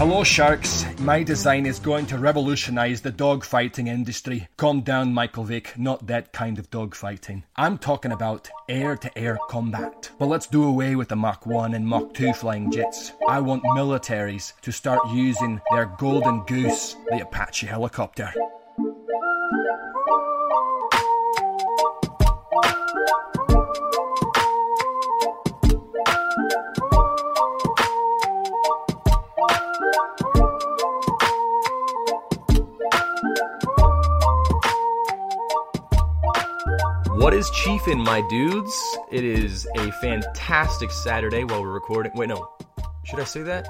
[0.00, 0.86] Hello, sharks.
[1.00, 4.48] My design is going to revolutionize the dogfighting industry.
[4.56, 5.78] Calm down, Michael Vick.
[5.78, 7.42] Not that kind of dogfighting.
[7.56, 10.10] I'm talking about air to air combat.
[10.18, 13.12] But let's do away with the Mach 1 and Mach 2 flying jets.
[13.28, 18.32] I want militaries to start using their golden goose, the Apache helicopter.
[37.20, 38.74] What is chiefin', my dudes?
[39.12, 42.12] It is a fantastic Saturday while we're recording.
[42.14, 42.50] Wait, no.
[43.04, 43.68] Should I say that?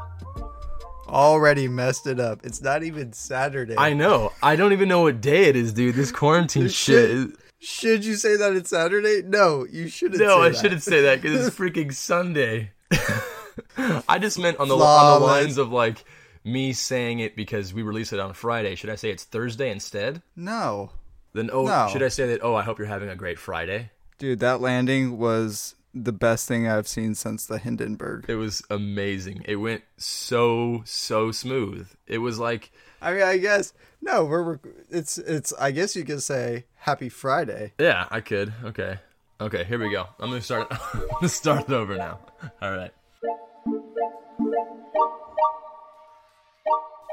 [1.09, 2.41] Already messed it up.
[2.45, 3.75] It's not even Saturday.
[3.77, 4.33] I know.
[4.41, 5.97] I don't even know what day it is, dude.
[5.97, 7.11] This quarantine shit.
[7.11, 9.23] should- is- Should you say that it's Saturday?
[9.27, 10.21] No, you shouldn't.
[10.23, 10.59] No, I that.
[10.59, 12.71] shouldn't say that because it's freaking Sunday.
[14.09, 16.05] I just meant on the on the lines of like
[16.45, 18.77] me saying it because we release it on Friday.
[18.77, 20.23] Should I say it's Thursday instead?
[20.37, 20.91] No,
[21.33, 21.89] Then oh, No.
[21.93, 22.41] should I say that?
[22.43, 23.91] Oh, I hope you're having a great Friday.
[24.19, 28.27] dude, that landing was the best thing I've seen since the Hindenburg.
[28.29, 29.43] It was amazing.
[29.47, 31.89] It went so so smooth.
[32.07, 32.71] It was like
[33.03, 34.59] I mean, I guess no, we're
[34.91, 35.53] it's it's.
[35.59, 37.73] I guess you could say Happy Friday.
[37.79, 38.53] Yeah, I could.
[38.65, 38.99] Okay.
[39.41, 40.07] Okay, here we go.
[40.19, 42.19] I'm gonna start I'm gonna start it over now.
[42.63, 42.93] Alright.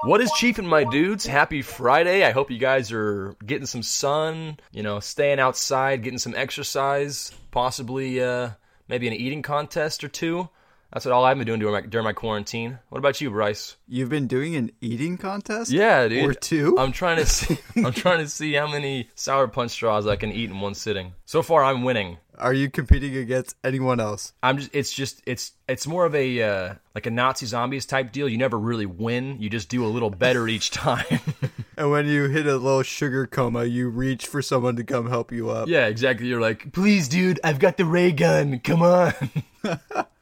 [0.04, 1.26] What is Chief and my dudes?
[1.26, 2.24] Happy Friday.
[2.24, 7.32] I hope you guys are getting some sun, you know, staying outside, getting some exercise,
[7.52, 8.52] possibly uh
[8.88, 10.50] maybe an eating contest or two.
[10.94, 12.80] That's what all I've been doing during my, during my quarantine.
[12.90, 13.76] What about you, Bryce?
[13.88, 15.70] You've been doing an eating contest.
[15.70, 16.24] Yeah, dude.
[16.30, 16.78] or two.
[16.80, 17.58] I'm trying to see.
[17.76, 21.14] I'm trying to see how many sour punch straws I can eat in one sitting.
[21.26, 22.18] So far, I'm winning.
[22.40, 24.32] Are you competing against anyone else?
[24.42, 24.70] I'm just.
[24.74, 25.22] It's just.
[25.26, 25.52] It's.
[25.68, 28.30] It's more of a uh, like a Nazi zombies type deal.
[28.30, 29.42] You never really win.
[29.42, 31.20] You just do a little better each time.
[31.76, 35.32] And when you hit a little sugar coma, you reach for someone to come help
[35.32, 35.68] you up.
[35.68, 36.28] yeah, exactly.
[36.28, 38.60] You're like, please, dude, I've got the ray gun.
[38.60, 39.14] Come on.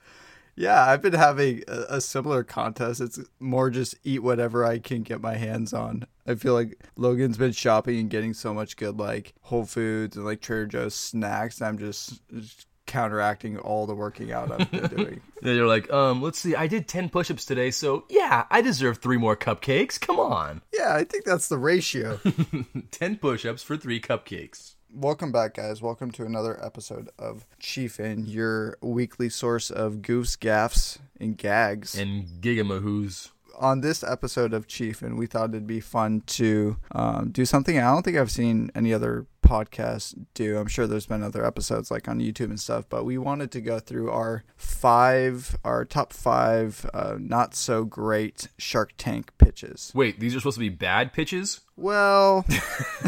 [0.56, 3.02] Yeah, I've been having a, a similar contest.
[3.02, 6.06] It's more just eat whatever I can get my hands on.
[6.26, 10.26] I feel like Logan's been shopping and getting so much good like Whole Foods and
[10.26, 11.60] like Trader Joe's snacks.
[11.60, 15.22] And I'm just, just counteracting all the working out I've been doing.
[15.42, 16.56] then you're like, um, let's see.
[16.56, 20.00] I did ten push-ups today, so yeah, I deserve three more cupcakes.
[20.00, 22.20] Come on, Yeah, I think that's the ratio.
[22.92, 24.75] ten push-ups for three cupcakes.
[24.98, 25.82] Welcome back, guys.
[25.82, 31.98] Welcome to another episode of Chief In, your weekly source of goofs, gaffs, and gags.
[31.98, 33.32] And gigamahoos.
[33.60, 37.78] on this episode of Chief, and we thought it'd be fun to um, do something
[37.78, 40.58] I don't think I've seen any other podcast do.
[40.58, 43.60] I'm sure there's been other episodes like on YouTube and stuff, but we wanted to
[43.60, 49.92] go through our five, our top five uh, not so great Shark Tank pitches.
[49.94, 51.60] Wait, these are supposed to be bad pitches?
[51.76, 52.46] Well,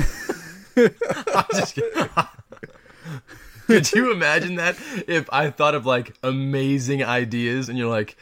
[1.52, 2.10] just kidding.
[3.68, 4.78] Could you imagine that
[5.08, 8.16] if I thought of like amazing ideas and you're like,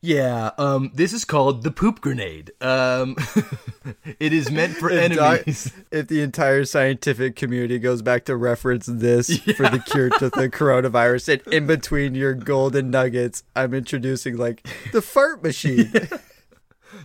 [0.00, 2.52] yeah, um, this is called the poop grenade.
[2.60, 3.16] Um,
[4.20, 5.72] it is meant for if, enemies.
[5.90, 10.48] if the entire scientific community goes back to reference this for the cure to the
[10.48, 15.92] coronavirus, and in between your golden nuggets, I'm introducing like the fart machine.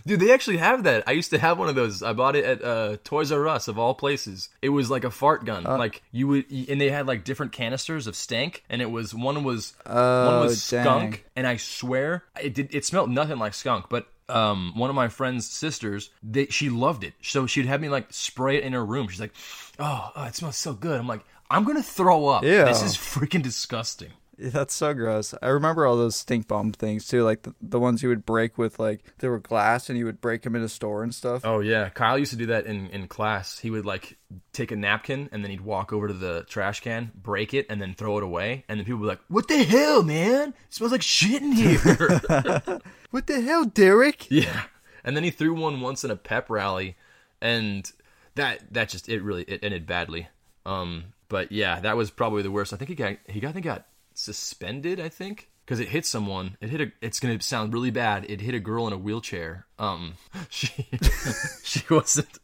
[0.06, 1.04] Dude, they actually have that.
[1.06, 2.02] I used to have one of those.
[2.02, 4.48] I bought it at uh, Toys R Us of all places.
[4.62, 5.64] It was like a fart gun.
[5.64, 9.42] like you would, and they had like different canisters of stank, and it was one
[9.44, 10.84] was one Oh, was dang.
[10.84, 12.74] skunk, and I swear it did.
[12.74, 14.06] It smelled nothing like skunk, but.
[14.28, 17.14] Um, one of my friend's sisters, they, she loved it.
[17.22, 19.06] So she'd have me like spray it in her room.
[19.06, 19.32] She's like,
[19.78, 22.42] "Oh, oh, it smells so good." I'm like, "I'm gonna throw up.
[22.42, 22.64] Ew.
[22.64, 25.34] This is freaking disgusting." That's so gross.
[25.40, 28.58] I remember all those stink bomb things too, like the, the ones you would break
[28.58, 31.42] with like they were glass and you would break them in a store and stuff.
[31.44, 33.58] Oh yeah, Kyle used to do that in in class.
[33.58, 34.18] He would like
[34.52, 37.80] take a napkin and then he'd walk over to the trash can, break it, and
[37.80, 38.64] then throw it away.
[38.68, 40.48] And then people would be like, "What the hell, man?
[40.50, 41.78] It smells like shit in here."
[43.10, 44.30] What the hell, Derek?
[44.30, 44.64] yeah.
[45.02, 46.96] And then he threw one once in a pep rally,
[47.40, 47.90] and
[48.34, 50.28] that that just it really it ended badly.
[50.66, 52.72] Um, but yeah, that was probably the worst.
[52.72, 53.86] I think he got he got I think got
[54.18, 55.00] suspended.
[55.00, 55.48] I think.
[55.64, 56.92] Because it hit someone, it hit a.
[57.02, 58.24] It's gonna sound really bad.
[58.28, 59.66] It hit a girl in a wheelchair.
[59.80, 60.14] Um,
[60.48, 60.68] she,
[61.64, 62.38] she wasn't,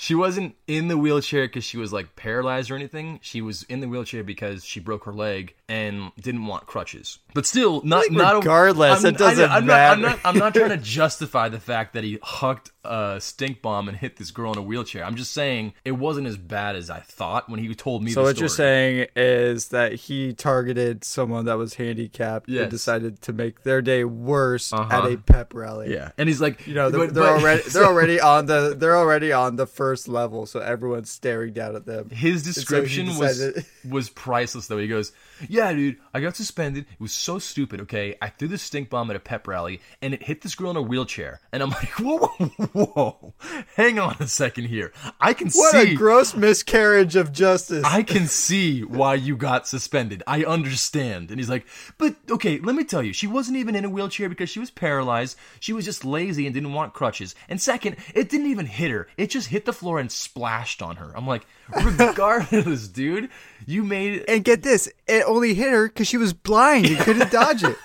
[0.00, 3.18] She wasn't in the wheelchair because she was like paralyzed or anything.
[3.20, 7.18] She was in the wheelchair because she broke her leg and didn't want crutches.
[7.34, 10.16] But still, not not regardless, I'm- it doesn't I, am Not, I'm matter.
[10.16, 10.20] not.
[10.24, 14.16] I'm not trying to justify the fact that he hucked a stink bomb and hit
[14.16, 15.04] this girl in a wheelchair.
[15.04, 18.12] I'm just saying it wasn't as bad as I thought when he told me.
[18.12, 22.62] So what you're saying is that he targeted someone that was handicapped Yes.
[22.62, 25.04] and decided to make their day worse Uh-huh.
[25.04, 25.92] at a pep rally.
[25.92, 28.74] Yeah, and he's like, You know, they're, but- they're but- already they're already on the
[28.76, 32.08] they're already on the first level, so everyone's staring down at them.
[32.10, 33.42] His so description was
[33.88, 34.78] was priceless though.
[34.78, 35.12] He goes,
[35.48, 36.86] "Yeah, dude, I got suspended.
[36.90, 37.80] It was so stupid.
[37.82, 40.70] Okay, I threw the stink bomb at a pep rally, and it hit this girl
[40.70, 41.40] in a wheelchair.
[41.52, 43.34] And I'm like, whoa, whoa, whoa,
[43.76, 44.92] hang on a second here.
[45.20, 47.84] I can What see, What a gross miscarriage of justice.
[47.84, 50.22] I can see why you got suspended.
[50.26, 51.66] I understand." And he's like,
[51.98, 54.70] "But okay, let me tell you, she wasn't even in a wheelchair because she was
[54.70, 55.36] paralyzed.
[55.60, 57.34] She was just lazy and didn't want crutches.
[57.48, 59.08] And second, it didn't even hit her.
[59.16, 61.12] It just hit the floor and splashed on her.
[61.16, 61.46] I'm like,
[61.84, 63.28] regardless, dude,
[63.66, 67.30] you made and get this, it only hit her because she was blind and couldn't
[67.30, 67.76] dodge it.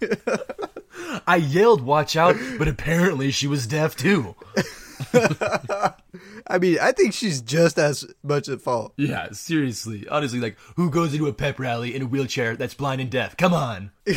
[1.26, 4.34] I yelled, "Watch out!" But apparently, she was deaf too.
[5.14, 8.92] I mean, I think she's just as much at fault.
[8.96, 13.00] Yeah, seriously, honestly, like, who goes into a pep rally in a wheelchair that's blind
[13.00, 13.36] and deaf?
[13.36, 13.90] Come on.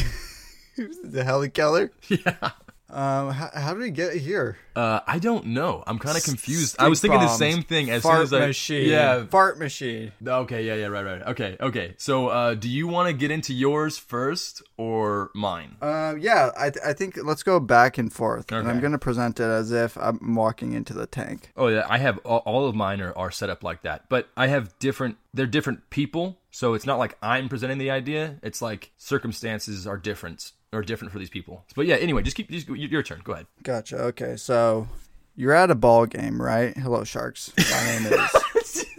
[1.03, 1.91] The Helen Keller.
[2.07, 2.51] Yeah.
[2.91, 4.57] Um, how, how did we get here?
[4.75, 5.83] Uh, I don't know.
[5.87, 6.75] I'm kind of confused.
[6.77, 8.47] I was Stink thinking the same thing as fart soon as I.
[8.47, 8.89] machine.
[8.89, 9.25] Yeah.
[9.25, 10.11] fart machine.
[10.25, 10.65] Okay.
[10.65, 10.75] Yeah.
[10.75, 10.87] Yeah.
[10.87, 11.05] Right.
[11.05, 11.21] Right.
[11.27, 11.57] Okay.
[11.59, 11.93] Okay.
[11.97, 15.77] So, uh, do you want to get into yours first or mine?
[15.81, 19.39] Um, yeah, I, th- I think let's go back and forth, and I'm gonna present
[19.39, 21.51] it as if I'm walking into the tank.
[21.55, 24.29] Oh yeah, I have all, all of mine are, are set up like that, but
[24.35, 25.17] I have different.
[25.33, 28.37] They're different people, so it's not like I'm presenting the idea.
[28.43, 31.65] It's like circumstances are different or different for these people.
[31.75, 33.21] But yeah, anyway, just keep just, your your turn.
[33.23, 33.47] Go ahead.
[33.63, 33.97] Gotcha.
[33.97, 34.87] Okay, so
[35.35, 36.75] you're at a ball game, right?
[36.77, 37.51] Hello, sharks.
[37.57, 38.85] My name is.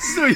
[0.00, 0.32] So.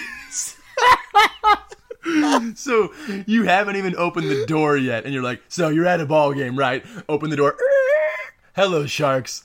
[2.55, 2.93] so
[3.27, 6.33] you haven't even opened the door yet, and you're like, so you're at a ball
[6.33, 6.85] game, right?
[7.09, 7.57] Open the door.
[8.55, 9.45] Hello, sharks.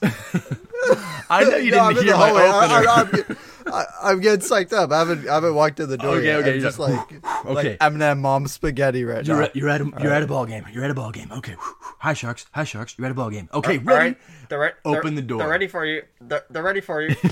[1.30, 3.07] I know you No, I'm didn't in hear the my hallway.
[3.24, 3.38] opener.
[3.68, 4.92] I, am I'm getting psyched up.
[4.92, 6.39] I haven't I haven't walked in the door Okay, yet.
[6.39, 7.54] okay, I'm just like, like okay.
[7.54, 9.44] like Eminem mom spaghetti right You're now.
[9.44, 10.66] at, you're at a you're at a ball game.
[10.72, 11.31] You're at a ball game.
[11.31, 11.56] Okay.
[12.00, 12.45] Hi sharks.
[12.54, 12.95] Hi sharks.
[12.98, 13.50] You're at a ball game.
[13.54, 13.78] Okay.
[13.80, 14.16] Ready?
[14.50, 15.39] They're re- Open they're- the door.
[15.39, 16.04] They're ready for you.
[16.22, 17.16] They're, they're ready for you.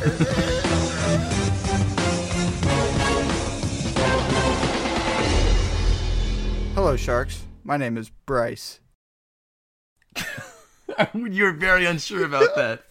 [6.75, 7.43] Hello, sharks.
[7.63, 8.79] My name is Bryce.
[11.13, 12.83] You're very unsure about that.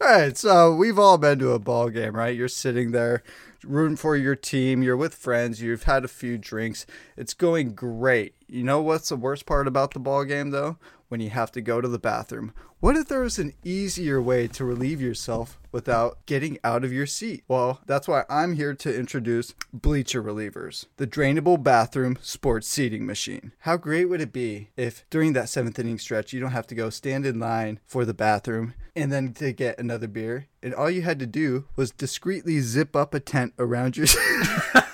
[0.00, 2.34] All right, so we've all been to a ball game, right?
[2.34, 3.22] You're sitting there
[3.62, 6.86] rooting for your team, you're with friends, you've had a few drinks.
[7.16, 8.34] It's going great.
[8.48, 10.78] You know what's the worst part about the ball game though?
[11.12, 12.54] When you have to go to the bathroom.
[12.80, 17.04] What if there was an easier way to relieve yourself without getting out of your
[17.04, 17.44] seat?
[17.46, 23.52] Well, that's why I'm here to introduce Bleacher Relievers, the drainable bathroom sports seating machine.
[23.58, 26.74] How great would it be if during that seventh inning stretch you don't have to
[26.74, 30.88] go stand in line for the bathroom and then to get another beer, and all
[30.88, 34.06] you had to do was discreetly zip up a tent around your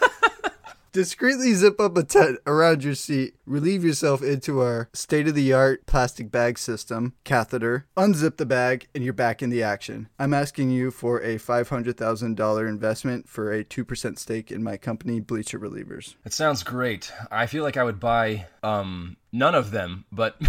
[0.99, 5.53] discreetly zip up a tent around your seat, relieve yourself into our state of the
[5.53, 10.09] art plastic bag system, catheter, unzip the bag, and you're back in the action.
[10.19, 15.61] I'm asking you for a $500,000 investment for a 2% stake in my company, Bleacher
[15.61, 16.17] Relievers.
[16.25, 17.13] It sounds great.
[17.31, 20.35] I feel like I would buy um none of them, but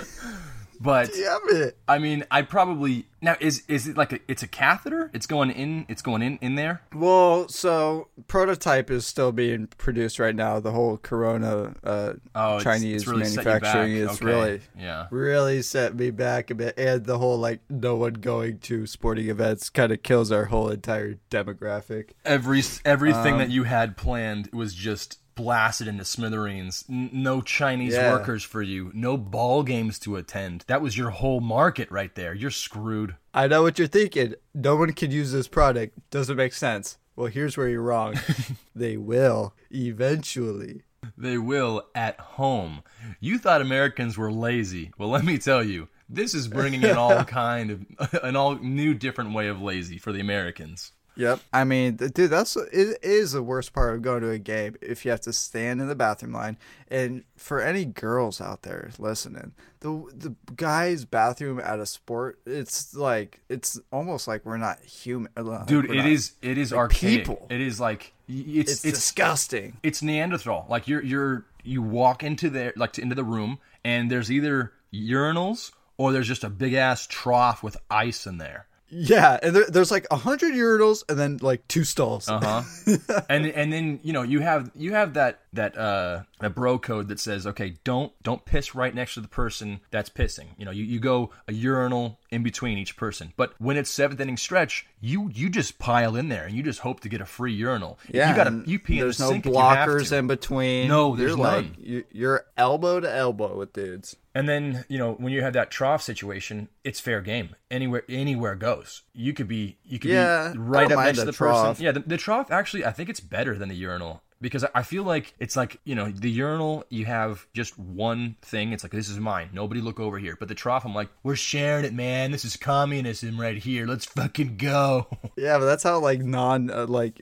[0.80, 1.76] but Damn it.
[1.86, 5.10] I mean, I probably now is is it like a it's a catheter?
[5.12, 5.86] It's going in.
[5.88, 6.82] It's going in in there.
[6.94, 10.60] Well, so prototype is still being produced right now.
[10.60, 14.24] The whole Corona uh, Oh, Chinese it's really manufacturing is Okay.
[14.24, 15.06] really yeah.
[15.10, 19.28] really set me back a bit and the whole like no one going to sporting
[19.28, 24.50] events kind of kills our whole entire demographic Every everything Um, that you had planned
[24.52, 26.84] was just blasted into smithereens.
[26.90, 28.12] N- no Chinese Yeah.
[28.12, 28.90] workers for you.
[28.92, 30.64] No ball games to attend.
[30.66, 32.34] That was your whole market right there.
[32.34, 33.14] You're screwed.
[33.32, 37.28] i know what you're thinking no one could use this product doesn't make sense well
[37.28, 38.14] here's where you're wrong
[38.74, 39.54] they will
[40.02, 40.82] eventually
[41.16, 42.82] They will at home.
[43.20, 44.90] You thought Americans were lazy.
[44.98, 48.94] Well, let me tell you, this is bringing in all kind of an all new
[48.94, 50.92] different way of lazy for the Americans.
[51.18, 51.40] Yep.
[51.52, 55.04] I mean, dude, that's it is the worst part of going to a game if
[55.04, 56.56] you have to stand in the bathroom line.
[56.90, 62.94] And for any girls out there listening, the the guy's bathroom at a sport, it's
[62.94, 65.30] like it's almost like we're not human.
[65.36, 67.18] uh, Dude, it not- is it is like archaic.
[67.26, 67.46] people.
[67.50, 69.76] It is like it's It's, it's disgusting.
[69.82, 70.66] it's Neanderthal.
[70.68, 74.72] Like you're you're you walk into there like to, into the room and there's either
[74.94, 78.66] urinals or there's just a big ass trough with ice in there.
[78.90, 82.28] Yeah, and there, there's like a hundred urinals and then like two stalls.
[82.28, 83.22] Uh huh.
[83.28, 87.08] and and then you know you have you have that that uh that bro code
[87.08, 90.46] that says okay don't don't piss right next to the person that's pissing.
[90.56, 93.32] You know you, you go a urinal in between each person.
[93.36, 96.80] But when it's seventh inning stretch, you you just pile in there and you just
[96.80, 97.98] hope to get a free urinal.
[98.12, 100.88] Yeah, you gotta you pee in There's the no sink you have blockers in between.
[100.88, 101.76] No, there's you're like none.
[101.78, 104.16] you- you're elbow to elbow with dudes.
[104.34, 107.54] And then you know when you have that trough situation, it's fair game.
[107.70, 109.02] Anywhere anywhere goes.
[109.12, 111.66] You could be you could Yeah, be right up next to the the trough.
[111.68, 111.84] person.
[111.84, 115.02] Yeah, the, the trough actually I think it's better than the urinal because I- feel
[115.04, 118.72] like it's like you know the urinal you have just one thing.
[118.72, 119.50] It's like this is mine.
[119.52, 120.36] Nobody look over here.
[120.38, 122.30] But the trough, I'm like we're sharing it, man.
[122.30, 123.86] This is communism right here.
[123.86, 125.06] Let's fucking go.
[125.36, 127.20] Yeah, but that's how like non uh, like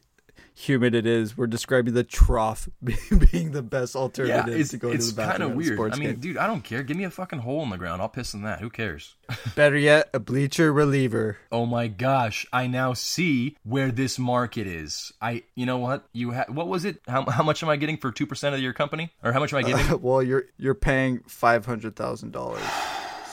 [0.56, 1.36] humid it is.
[1.36, 2.68] We're describing the trough
[3.30, 5.72] being the best yeah, alternative it's to go it's to the kind bathroom of at
[5.72, 5.92] a weird.
[5.92, 6.20] I mean, game.
[6.20, 6.82] dude, I don't care.
[6.82, 8.00] Give me a fucking hole in the ground.
[8.02, 8.60] I'll piss in that.
[8.60, 9.14] Who cares?
[9.54, 11.36] Better yet, a bleacher reliever.
[11.52, 15.12] Oh my gosh, I now see where this market is.
[15.20, 16.08] I you know what?
[16.12, 17.00] You ha- what was it?
[17.06, 19.12] How how much am I getting for 2% of your company?
[19.22, 20.00] Or how much am I uh, giving?
[20.02, 22.64] well, you're you're paying five hundred thousand dollars.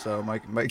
[0.01, 0.67] So Mike, my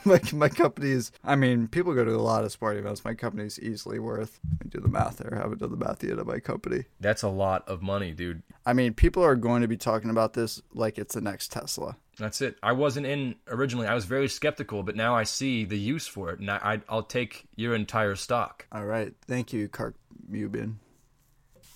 [0.04, 1.12] my my company is.
[1.22, 3.04] I mean, people go to a lot of sporting events.
[3.04, 4.40] My company is easily worth.
[4.50, 5.34] Let me do the math there.
[5.34, 6.84] I haven't done the math yet of my company.
[7.00, 8.42] That's a lot of money, dude.
[8.64, 11.96] I mean, people are going to be talking about this like it's the next Tesla.
[12.18, 12.56] That's it.
[12.62, 13.86] I wasn't in originally.
[13.86, 16.80] I was very skeptical, but now I see the use for it, and I, I
[16.88, 18.66] I'll take your entire stock.
[18.72, 19.94] All right, thank you, Kark
[20.30, 20.76] Mubin.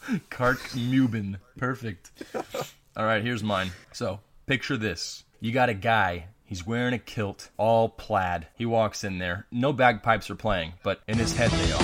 [0.31, 1.39] Kark Mubin.
[1.57, 2.13] Perfect.
[2.97, 3.71] All right, here's mine.
[3.93, 5.25] So, picture this.
[5.41, 6.27] You got a guy.
[6.55, 8.47] He's wearing a kilt, all plaid.
[8.55, 9.49] He walks in there.
[9.51, 11.83] No bagpipes are playing, but in his head they are.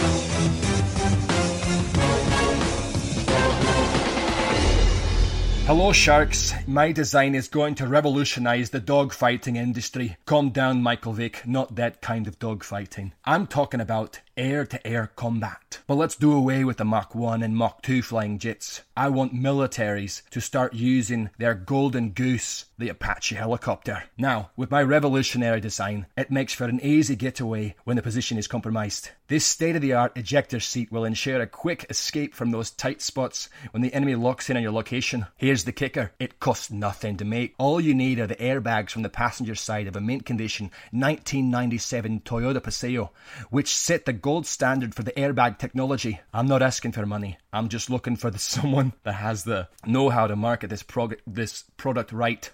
[5.67, 6.53] Hello, sharks.
[6.69, 10.17] My design is going to revolutionize the dogfighting industry.
[10.25, 11.45] Calm down, Michael Vick.
[11.45, 13.11] Not that kind of dogfighting.
[13.25, 15.81] I'm talking about air to air combat.
[15.87, 18.81] But let's do away with the Mach 1 and Mach 2 flying jets.
[18.97, 24.05] I want militaries to start using their golden goose, the Apache helicopter.
[24.17, 28.49] Now, with my revolutionary design, it makes for an easy getaway when the position is
[28.49, 29.11] compromised.
[29.29, 33.01] This state of the art ejector seat will ensure a quick escape from those tight
[33.01, 35.27] spots when the enemy locks in on your location.
[35.37, 37.55] Here's the kicker it costs nothing to make.
[37.59, 42.21] All you need are the airbags from the passenger side of a mint condition 1997
[42.21, 43.13] Toyota Paseo,
[43.51, 46.21] which set the gold standard for the airbag technology.
[46.33, 47.37] I'm not asking for money.
[47.53, 51.65] I'm just looking for the someone that has the know-how to market this prog- this
[51.77, 52.49] product right.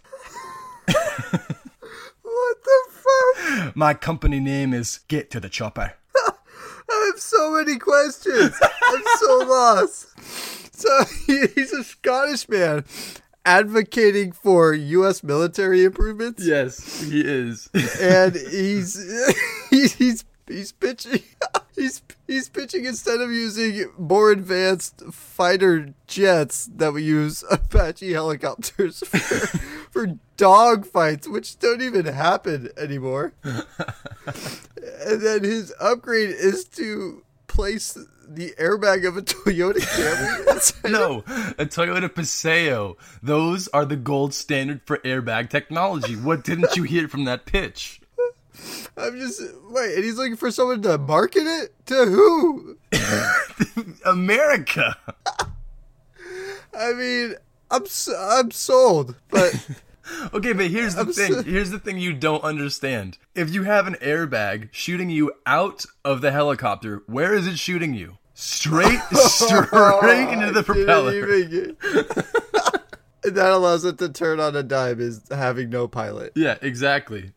[0.86, 3.76] What the fuck?
[3.76, 5.92] My company name is Get to the Chopper.
[6.16, 8.58] I have so many questions.
[8.62, 10.74] I'm so lost.
[10.74, 12.86] So he's a Scottish man
[13.44, 15.22] advocating for U.S.
[15.22, 16.42] military improvements.
[16.42, 17.68] Yes, he is.
[18.00, 18.96] and he's
[19.70, 21.22] he's he's pitching
[21.76, 29.00] he's he's pitching instead of using more advanced fighter jets that we use Apache helicopters
[29.00, 29.18] for,
[29.90, 33.34] for dog fights, which don't even happen anymore.
[33.44, 37.96] and then his upgrade is to place
[38.28, 41.18] the airbag of a Toyota Camry no,
[41.58, 42.96] a Toyota Paseo.
[43.22, 46.14] Those are the gold standard for airbag technology.
[46.14, 48.00] What didn't you hear from that pitch?
[48.96, 52.76] I'm just wait, and he's looking for someone to market it to who?
[54.04, 54.96] America.
[56.78, 57.34] I mean,
[57.70, 57.84] I'm
[58.18, 59.68] I'm sold, but
[60.32, 61.32] Okay, but here's the I'm thing.
[61.32, 63.18] so- Here's the thing you don't understand.
[63.34, 67.92] If you have an airbag shooting you out of the helicopter, where is it shooting
[67.94, 68.18] you?
[68.34, 71.12] Straight, oh, straight into the propeller.
[71.14, 72.26] even get-
[73.24, 76.32] And that allows it to turn on a dime is having no pilot.
[76.36, 77.32] Yeah, exactly.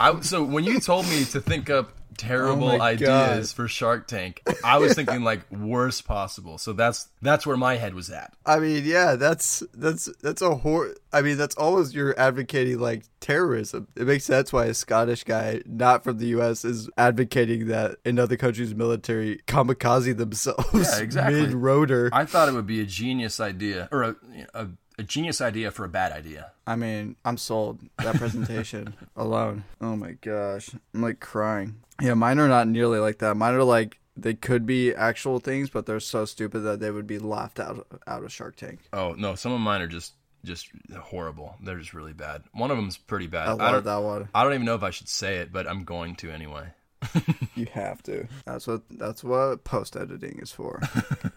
[0.00, 3.56] I so when you told me to think up terrible Oh ideas God.
[3.56, 6.58] for Shark Tank, I was thinking like worst possible.
[6.58, 8.34] So that's that's where my head was at.
[8.44, 10.94] I mean, yeah, that's that's that's a hor.
[11.12, 13.88] I mean, that's always you're advocating like terrorism.
[13.96, 18.36] It makes sense why a Scottish guy, not from the U.S., is advocating that another
[18.36, 20.68] country's military kamikaze themselves.
[20.74, 21.40] Yeah, exactly.
[21.42, 22.10] Mid rotor.
[22.12, 24.16] I thought it would be a genius idea or a,
[24.54, 24.66] a
[24.98, 26.52] a genius idea for a bad idea.
[26.66, 27.80] I mean, I'm sold.
[27.98, 29.64] That presentation alone.
[29.80, 30.70] Oh my gosh.
[30.94, 31.76] I'm like crying.
[32.00, 33.36] Yeah, mine are not nearly like that.
[33.36, 37.06] Mine are like they could be actual things, but they're so stupid that they would
[37.06, 38.80] be laughed out out of Shark Tank.
[38.92, 40.14] Oh no, some of mine are just
[40.44, 40.68] just
[41.00, 41.56] horrible.
[41.62, 42.42] They're just really bad.
[42.52, 43.48] One of them's pretty bad.
[43.48, 44.28] I I love don't, that one.
[44.34, 46.68] I don't even know if I should say it, but I'm going to anyway.
[47.54, 48.28] You have to.
[48.44, 50.80] That's what that's what post editing is for.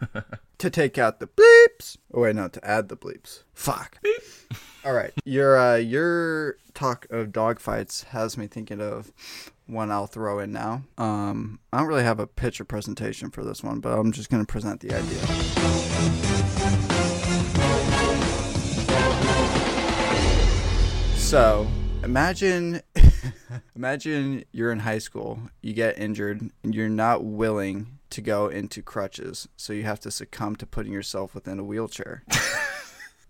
[0.60, 1.98] to take out the bleeps.
[2.14, 3.42] Oh wait, no, to add the bleeps.
[3.56, 3.98] Fuck.
[4.86, 5.12] All right.
[5.26, 9.12] Your uh your talk of dogfights has me thinking of
[9.66, 10.84] one I'll throw in now.
[10.98, 14.46] Um, I don't really have a picture presentation for this one, but I'm just going
[14.46, 15.22] to present the idea.
[21.16, 21.66] So,
[22.04, 22.82] imagine
[23.76, 28.82] imagine you're in high school, you get injured, and you're not willing to go into
[28.82, 32.24] crutches, so you have to succumb to putting yourself within a wheelchair.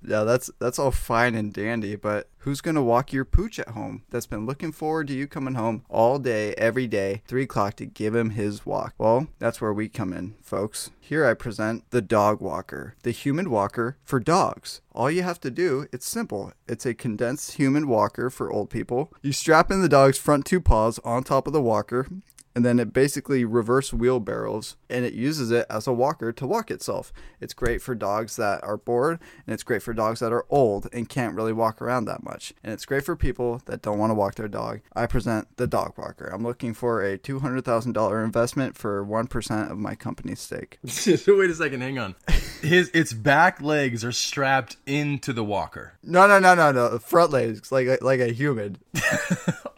[0.03, 4.03] Yeah, that's that's all fine and dandy, but who's gonna walk your pooch at home?
[4.09, 7.85] That's been looking forward to you coming home all day, every day, three o'clock to
[7.85, 8.93] give him his walk.
[8.97, 10.89] Well, that's where we come in, folks.
[10.99, 14.81] Here I present the dog walker, the human walker for dogs.
[14.93, 16.51] All you have to do, it's simple.
[16.67, 19.11] It's a condensed human walker for old people.
[19.21, 22.07] You strap in the dog's front two paws on top of the walker,
[22.55, 26.71] and then it basically reverse wheelbarrows and it uses it as a walker to walk
[26.71, 27.13] itself.
[27.39, 30.87] It's great for dogs that are bored and it's great for dogs that are old
[30.91, 32.53] and can't really walk around that much.
[32.63, 34.81] And it's great for people that don't want to walk their dog.
[34.95, 36.25] I present the dog walker.
[36.25, 40.79] I'm looking for a $200,000 investment for 1% of my company's stake.
[40.83, 42.15] Wait a second, hang on.
[42.61, 45.93] His its back legs are strapped into the walker.
[46.03, 46.97] No, no, no, no, no.
[46.99, 48.77] Front legs like like a human.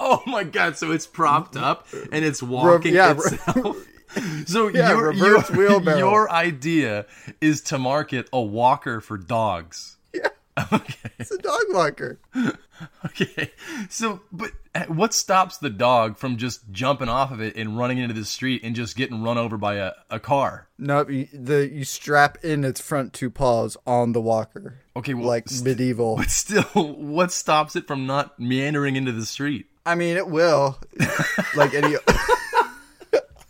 [0.06, 0.76] Oh my god!
[0.78, 3.78] So it's propped up and it's walking yeah, itself.
[4.46, 5.98] So Yeah, your, reverse your, wheelbarrow.
[5.98, 7.06] your idea
[7.42, 9.96] is to market a walker for dogs.
[10.14, 10.28] Yeah.
[10.74, 11.10] Okay.
[11.18, 12.20] It's a dog walker.
[13.06, 13.52] Okay.
[13.90, 14.52] So, but
[14.88, 18.64] what stops the dog from just jumping off of it and running into the street
[18.64, 20.68] and just getting run over by a, a car?
[20.78, 24.80] No, you, the you strap in its front two paws on the walker.
[24.96, 26.18] Okay, well, like st- medieval.
[26.18, 29.68] But still, what stops it from not meandering into the street?
[29.86, 30.80] I mean, it will.
[31.56, 31.96] like any.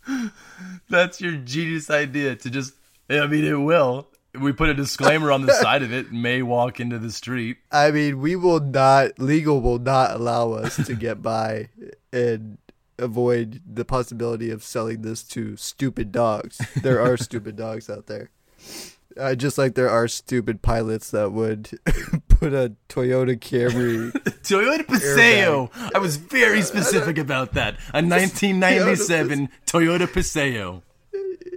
[0.89, 2.73] That's your genius idea to just.
[3.09, 4.07] I mean, it will.
[4.39, 6.11] We put a disclaimer on the side of it.
[6.11, 7.57] May walk into the street.
[7.71, 9.19] I mean, we will not.
[9.19, 11.69] Legal will not allow us to get by
[12.11, 12.57] and
[12.97, 16.59] avoid the possibility of selling this to stupid dogs.
[16.81, 18.29] There are stupid dogs out there.
[19.15, 21.69] Uh, just like there are stupid pilots that would
[22.27, 24.11] put a Toyota Camry.
[24.41, 25.69] Toyota Paseo.
[25.93, 27.75] I was very specific about that.
[27.93, 30.81] A 1997 Toyota Paseo.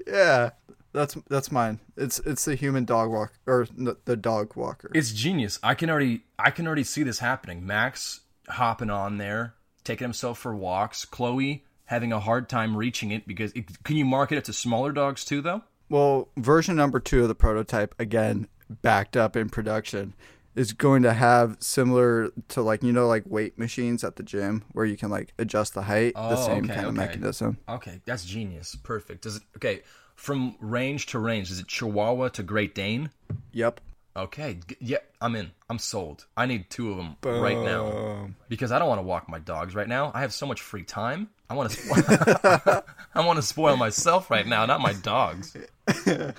[0.07, 0.51] yeah,
[0.97, 1.79] that's that's mine.
[1.97, 4.91] It's it's the human dog walk or the dog walker.
[4.95, 5.59] It's genius.
[5.63, 7.67] I can already I can already see this happening.
[7.67, 9.55] Max hopping on there,
[9.85, 11.05] taking himself for walks.
[11.05, 14.91] Chloe having a hard time reaching it because it, can you market it to smaller
[14.91, 15.63] dogs too though?
[15.89, 18.49] Well, version number two of the prototype, again,
[18.83, 20.15] backed up in production,
[20.57, 24.65] is going to have similar to like, you know, like weight machines at the gym
[24.73, 27.07] where you can like adjust the height, the Oh, same okay, kind of okay.
[27.07, 27.59] mechanism.
[27.69, 28.75] Okay, that's genius.
[28.75, 29.23] Perfect.
[29.23, 29.83] Does it okay,
[30.17, 33.11] from range to range, is it Chihuahua to Great Dane?
[33.53, 33.81] Yep.
[34.17, 35.51] Okay, yeah, I'm in.
[35.69, 36.25] I'm sold.
[36.37, 39.75] I need two of them right now because I don't want to walk my dogs
[39.75, 40.11] right now.
[40.15, 41.29] I have so much free time.
[41.51, 41.77] I want to.
[41.77, 42.83] Spo-
[43.15, 45.55] I want to spoil myself right now, not my dogs.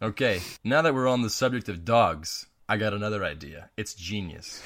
[0.00, 3.68] Okay, now that we're on the subject of dogs, I got another idea.
[3.76, 4.62] It's genius.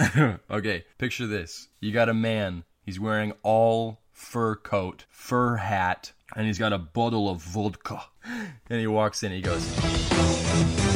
[0.50, 2.64] okay, picture this: you got a man.
[2.86, 8.02] He's wearing all fur coat, fur hat, and he's got a bottle of vodka.
[8.70, 9.32] And he walks in.
[9.32, 10.86] He goes.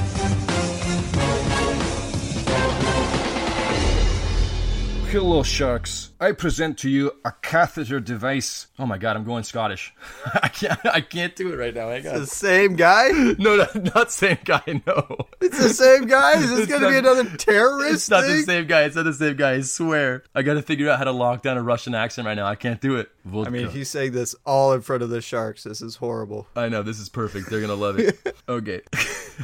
[5.12, 6.08] Hello, sharks.
[6.18, 8.68] I present to you a catheter device.
[8.78, 9.92] Oh my god, I'm going Scottish.
[10.42, 10.80] I can't.
[10.86, 11.90] I can't do it right now.
[11.90, 13.10] Hang The same guy?
[13.38, 14.62] No, no, not same guy.
[14.86, 16.38] No, It's the same guy?
[16.38, 18.84] Is this It's going to be another terrorist it's not the same guy.
[18.84, 19.52] It's not the same guy.
[19.52, 20.22] I swear.
[20.34, 22.46] I got to figure out how to lock down a Russian accent right now.
[22.46, 23.10] I can't do it.
[23.30, 25.64] I mean, he's saying this all in front of the sharks.
[25.64, 26.46] This is horrible.
[26.56, 27.50] I know this is perfect.
[27.50, 28.18] They're gonna love it.
[28.48, 28.80] okay.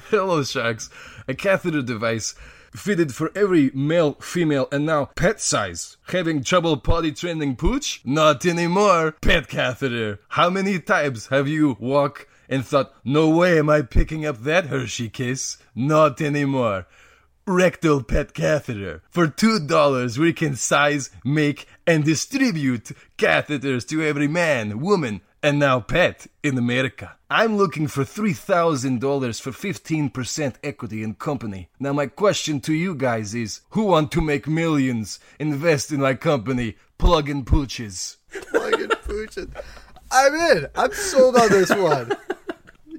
[0.09, 0.89] Hello, sharks.
[1.29, 2.35] A catheter device
[2.75, 5.97] fitted for every male, female, and now pet size.
[6.09, 8.01] Having trouble potty training pooch?
[8.05, 9.13] Not anymore.
[9.21, 10.21] Pet catheter.
[10.29, 14.67] How many times have you walked and thought, no way am I picking up that
[14.67, 15.59] Hershey kiss?
[15.75, 16.87] Not anymore.
[17.47, 19.03] Rectal pet catheter.
[19.11, 25.59] For two dollars, we can size, make, and distribute catheters to every man, woman, and
[25.59, 27.17] now pet in America.
[27.31, 31.69] I'm looking for $3,000 for 15% equity in company.
[31.79, 36.15] Now my question to you guys is, who want to make millions, invest in my
[36.15, 38.17] company, plug in pooches?
[38.29, 39.51] Fucking Putin.
[40.11, 40.67] I'm in.
[40.75, 42.13] I'm sold on this one.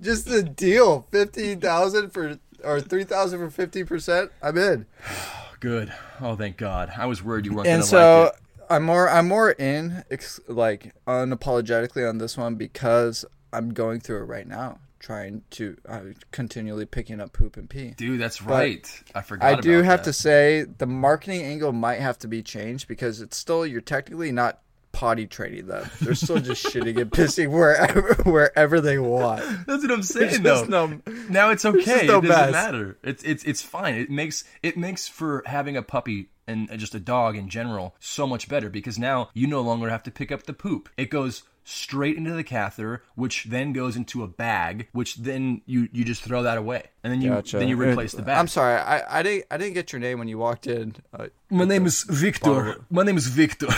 [0.02, 1.08] Just the deal.
[1.12, 4.30] 15000 for or 3000 for 15%.
[4.42, 4.86] I'm in.
[5.60, 5.92] Good.
[6.22, 6.92] Oh, thank God.
[6.98, 8.40] I was worried you weren't and gonna so like it.
[8.70, 14.22] I'm more I'm more in ex- like unapologetically on this one because I'm going through
[14.22, 16.02] it right now, trying to uh,
[16.32, 17.96] continually picking up poop and pee.
[17.98, 18.88] Dude, that's right.
[19.16, 19.58] I forgot.
[19.58, 20.06] I do have that.
[20.06, 24.32] to say the marketing angle might have to be changed because it's still you're technically
[24.32, 24.60] not
[24.92, 25.90] potty training them.
[26.02, 29.42] They're still just shitting and pissing wherever wherever they want.
[29.68, 30.66] That's what I'm saying though.
[30.66, 32.06] no- now it's okay.
[32.06, 32.52] no it doesn't mess.
[32.52, 32.98] matter.
[33.04, 33.96] It's it's it's fine.
[33.96, 38.26] It makes it makes for having a puppy and just a dog in general so
[38.26, 40.90] much better because now you no longer have to pick up the poop.
[40.98, 45.88] It goes straight into the catheter, which then goes into a bag, which then you
[45.92, 47.60] you just throw that away, and then you Gotcha.
[47.60, 48.40] then you replace the bag.
[48.40, 50.96] I'm sorry, I, I didn't I didn't get your name when you walked in.
[51.14, 52.78] Uh, My name is Victor.
[52.90, 53.68] My name is Victor.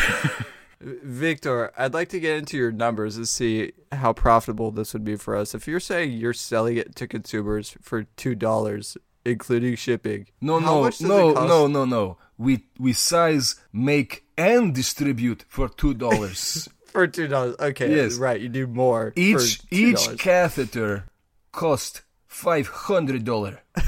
[0.79, 5.15] Victor, I'd like to get into your numbers to see how profitable this would be
[5.15, 5.53] for us.
[5.53, 10.89] If you're saying you're selling it to consumers for two dollars, including shipping, No, no,
[11.01, 12.17] no, no, no, no.
[12.37, 16.67] We we size, make, and distribute for two dollars.
[16.87, 17.55] for two dollars.
[17.59, 18.17] Okay, Yes.
[18.17, 18.41] right.
[18.41, 19.13] You do more.
[19.15, 20.17] each each $2.
[20.19, 21.05] catheter
[21.51, 23.61] cost five hundred dollar.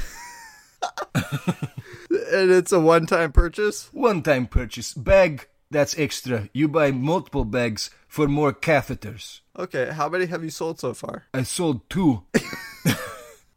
[1.14, 3.88] and it's a one-time purchase.
[3.92, 5.48] One time purchase bag.
[5.70, 6.48] That's extra.
[6.52, 9.40] You buy multiple bags for more catheters.
[9.58, 11.24] Okay, how many have you sold so far?
[11.32, 12.22] I sold two.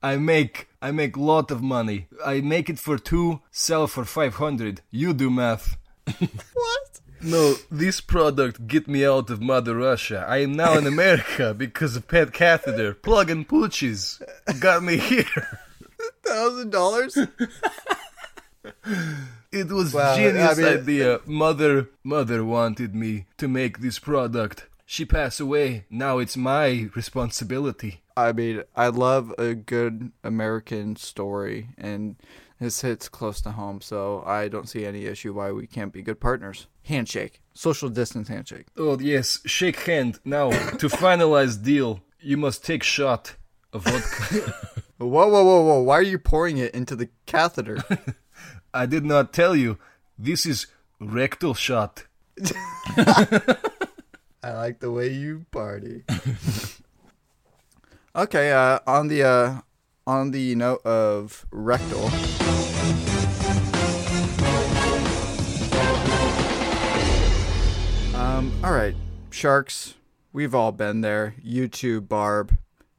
[0.02, 2.08] I make I make lot of money.
[2.26, 4.82] I make it for two, sell for five hundred.
[4.92, 5.78] You do math.
[6.54, 7.02] What?
[7.20, 10.24] No, this product get me out of Mother Russia.
[10.28, 12.94] I am now in America because of pet catheter.
[12.94, 14.22] Plug and pooches
[14.60, 15.60] got me here.
[16.24, 17.18] Thousand dollars?
[19.52, 21.20] It was Well, genius I mean- idea.
[21.26, 24.68] Mother mother wanted me to make this product.
[24.86, 25.86] She passed away.
[25.90, 28.02] Now it's my responsibility.
[28.18, 32.16] I mean, I love a good American story, and
[32.60, 36.02] this hits close to home, so I don't see any issue why we can't be
[36.02, 36.66] good partners.
[36.82, 38.66] Handshake, social distance handshake.
[38.76, 40.20] Oh yes, shake hand.
[40.26, 43.36] Now to finalize deal, you must take shot
[43.72, 44.56] of vodka.
[44.98, 45.82] Whoa, whoa, whoa, whoa!
[45.84, 47.78] Why are you pouring it into the catheter?
[48.74, 49.78] I did not tell you.
[50.18, 50.66] This is
[51.00, 52.06] rectal shot.
[52.98, 56.04] I like the way you party.
[58.18, 59.62] Okay, uh, on the uh,
[60.06, 62.06] on the note of rectal.
[68.20, 68.96] Um, all right,
[69.30, 69.94] sharks.
[70.34, 71.36] We've all been there.
[71.42, 72.58] You too, Barb,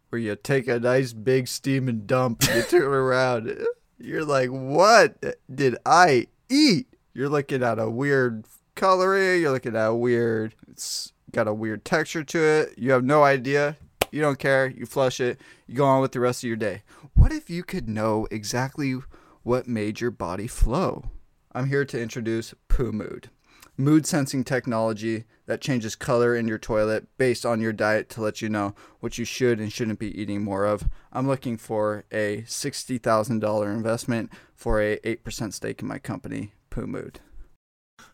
[0.09, 3.57] where you take a nice big steaming dump you turn around.
[3.99, 6.87] You're like, what did I eat?
[7.13, 8.45] You're looking at a weird
[8.77, 9.43] coloring.
[9.43, 10.55] You're looking at a weird.
[10.69, 12.79] It's got a weird texture to it.
[12.79, 13.77] You have no idea.
[14.11, 14.69] You don't care.
[14.69, 15.41] You flush it.
[15.67, 16.83] You go on with the rest of your day.
[17.15, 18.97] What if you could know exactly
[19.43, 21.11] what made your body flow?
[21.53, 23.31] I'm here to introduce Poo Mood,
[23.77, 28.43] mood sensing technology that changes color in your toilet based on your diet to let
[28.43, 30.89] you know what you should and shouldn't be eating more of.
[31.13, 37.21] I'm looking for a $60,000 investment for a 8% stake in my company, Poo Mood.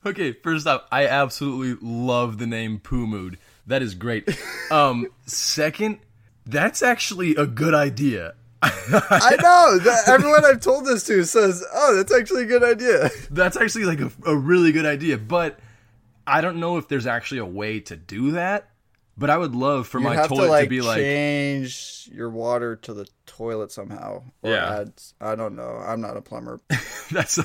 [0.06, 3.38] Okay, first off, I absolutely love the name Poo Mood.
[3.66, 4.28] That is great.
[4.70, 5.98] Um, second,
[6.46, 8.34] that's actually a good idea.
[8.62, 13.10] I know that everyone I've told this to says, "Oh, that's actually a good idea."
[13.30, 15.58] That's actually like a, a really good idea, but
[16.26, 18.70] I don't know if there's actually a way to do that.
[19.16, 22.74] But I would love for You my toilet to like be like change your water
[22.76, 24.24] to the toilet somehow.
[24.42, 24.80] Or Yeah.
[24.80, 25.76] add, I don't know.
[25.86, 26.60] I'm not a plumber.
[27.12, 27.38] that's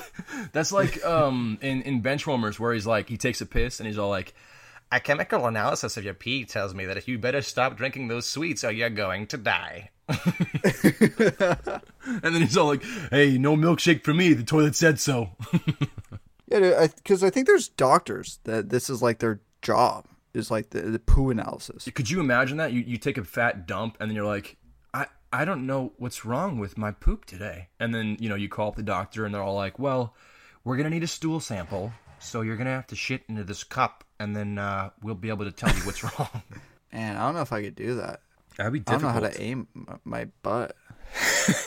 [0.51, 3.99] that's like um in in Benchwarmers where he's like he takes a piss and he's
[3.99, 4.33] all like
[4.91, 8.25] a chemical analysis of your pee tells me that if you better stop drinking those
[8.25, 9.91] sweets or you're going to die.
[10.07, 10.19] and
[12.23, 14.33] then he's all like, "Hey, no milkshake for me.
[14.33, 15.29] The toilet said so."
[16.47, 20.81] yeah, because I, think there's doctors that this is like their job is like the,
[20.81, 21.87] the poo analysis.
[21.93, 22.73] Could you imagine that?
[22.73, 24.57] You you take a fat dump and then you're like,
[24.95, 27.67] I I don't know what's wrong with my poop today.
[27.79, 30.15] And then you know you call up the doctor and they're all like, well,
[30.63, 34.03] we're gonna need a stool sample, so you're gonna have to shit into this cup,
[34.19, 36.43] and then uh, we'll be able to tell you what's wrong.
[36.91, 38.21] And I don't know if I could do that.
[38.57, 39.67] That'd be I don't know how to aim
[40.03, 40.75] my butt.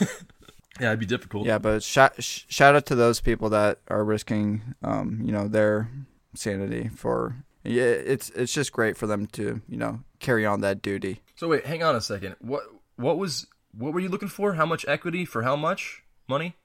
[0.80, 1.46] Yeah, it'd be difficult.
[1.46, 5.46] Yeah, but shout sh- shout out to those people that are risking, um, you know,
[5.48, 5.88] their
[6.34, 7.36] sanity for.
[7.62, 11.20] Yeah, it's it's just great for them to you know carry on that duty.
[11.36, 12.36] So wait, hang on a second.
[12.40, 12.62] What
[12.96, 14.54] what was what were you looking for?
[14.54, 16.56] How much equity for how much money?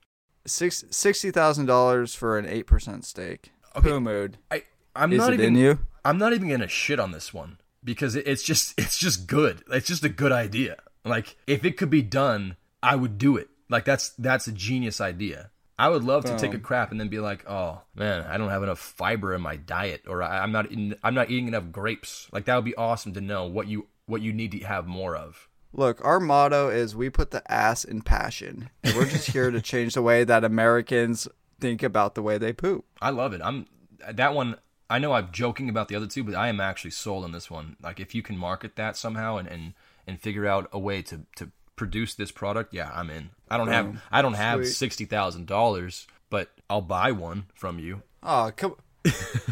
[0.45, 3.52] Six sixty thousand dollars for an eight percent stake.
[3.78, 3.90] Okay.
[3.90, 4.38] Poo mood.
[4.50, 4.63] I
[4.96, 5.80] I'm Is not even you?
[6.04, 9.63] I'm not even gonna shit on this one because it, it's just it's just good.
[9.72, 10.78] It's just a good idea.
[11.06, 13.50] Like if it could be done, I would do it.
[13.70, 15.52] Like that's that's a genius idea.
[15.80, 18.50] I would love to take a crap and then be like, oh man, I don't
[18.50, 21.72] have enough fiber in my diet, or I, I'm not in, I'm not eating enough
[21.72, 22.28] grapes.
[22.32, 25.16] Like that would be awesome to know what you what you need to have more
[25.16, 25.48] of.
[25.74, 29.62] Look, our motto is we put the ass in passion, and we're just here to
[29.62, 31.28] change the way that Americans
[31.60, 32.86] think about the way they poop.
[33.02, 33.41] I love it.
[33.43, 33.65] I'm
[34.12, 34.58] that one.
[34.89, 37.52] I know I'm joking about the other two, but I am actually sold on this
[37.52, 37.76] one.
[37.82, 39.74] Like if you can market that somehow and and,
[40.06, 43.32] and figure out a way to to produce this product, yeah, I'm in.
[43.50, 44.74] I don't have I don't have Sweet.
[44.74, 48.02] sixty thousand dollars, but I'll buy one from you.
[48.24, 48.76] Oh, come,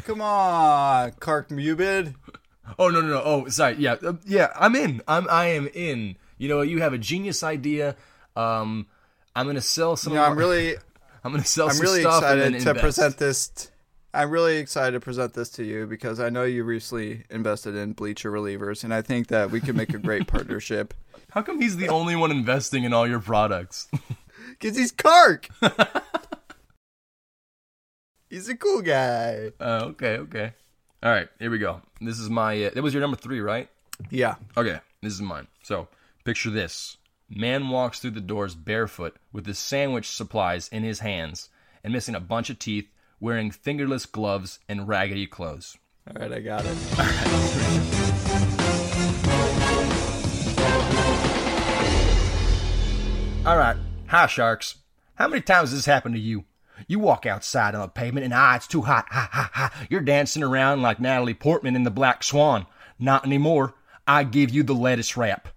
[0.04, 2.15] come on, Kark Mubid.
[2.80, 3.22] Oh no no no!
[3.24, 4.52] Oh sorry, yeah uh, yeah.
[4.56, 5.02] I'm in.
[5.08, 6.18] I'm I am in.
[6.38, 7.96] You know you have a genius idea.
[8.36, 8.88] Um,
[9.36, 10.13] I'm gonna sell some.
[10.13, 10.76] You know, I'm really,
[11.26, 12.80] I'm gonna sell I'm some really excited to invest.
[12.80, 13.48] present this.
[13.48, 13.70] T-
[14.14, 17.94] I'm really excited to present this to you because I know you recently invested in
[17.94, 20.94] Bleacher Relievers, and I think that we could make a great partnership.
[21.32, 23.88] How come he's the only one investing in all your products?
[24.62, 25.50] Cause he's Kark.
[28.30, 29.52] he's a cool guy.
[29.60, 30.54] uh, okay okay.
[31.02, 31.82] All right, here we go.
[32.02, 32.66] This is my.
[32.66, 33.68] Uh, that was your number three, right?
[34.12, 34.36] Yeah.
[34.56, 35.48] Okay, this is mine.
[35.64, 35.88] So,
[36.24, 36.98] picture this.
[37.30, 41.50] Man walks through the doors barefoot with his sandwich supplies in his hands
[41.84, 42.88] and missing a bunch of teeth,
[43.20, 45.76] wearing fingerless gloves and raggedy clothes.
[46.08, 46.78] All right, I got it.
[53.46, 53.78] All right.
[54.08, 54.76] Hi, sharks.
[55.16, 56.46] How many times has this happened to you?
[56.88, 59.08] You walk outside on the pavement and ah, it's too hot.
[59.10, 59.74] Ha ha ha.
[59.90, 62.68] You're dancing around like Natalie Portman in The Black Swan.
[63.00, 63.74] Not anymore.
[64.08, 65.48] I give you the lettuce wrap.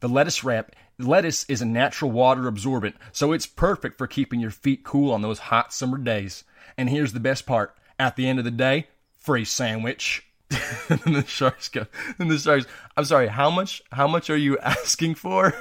[0.00, 0.74] The lettuce wrap.
[1.04, 5.22] Lettuce is a natural water absorbent, so it's perfect for keeping your feet cool on
[5.22, 6.44] those hot summer days.
[6.76, 8.88] And here's the best part: at the end of the day,
[9.18, 10.26] free sandwich.
[10.88, 11.86] and the sharks go.
[12.18, 12.66] And the sharks.
[12.96, 13.28] I'm sorry.
[13.28, 13.82] How much?
[13.90, 15.54] How much are you asking for?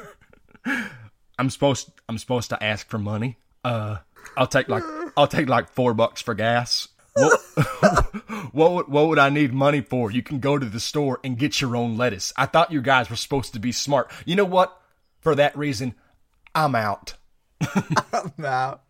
[1.38, 3.38] I'm supposed I'm supposed to ask for money.
[3.63, 3.97] Uh,
[4.38, 4.84] I'll take like
[5.15, 6.88] I'll take like four bucks for gas.
[7.13, 7.39] What,
[8.51, 10.12] what would what would I need money for?
[10.12, 12.34] You can go to the store and get your own lettuce.
[12.38, 14.12] I thought you guys were supposed to be smart.
[14.25, 14.81] You know what?
[15.21, 15.95] For that reason,
[16.53, 17.13] I'm out.
[18.13, 18.81] I'm out.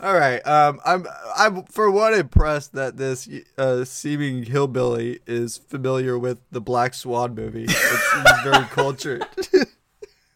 [0.00, 0.44] All right.
[0.46, 1.06] Um, I'm
[1.36, 3.28] I'm for one impressed that this
[3.58, 7.64] uh, seeming hillbilly is familiar with the Black Swan movie.
[7.64, 9.26] It's, he's very cultured.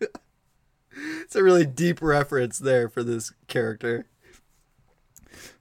[0.00, 4.06] it's a really deep reference there for this character.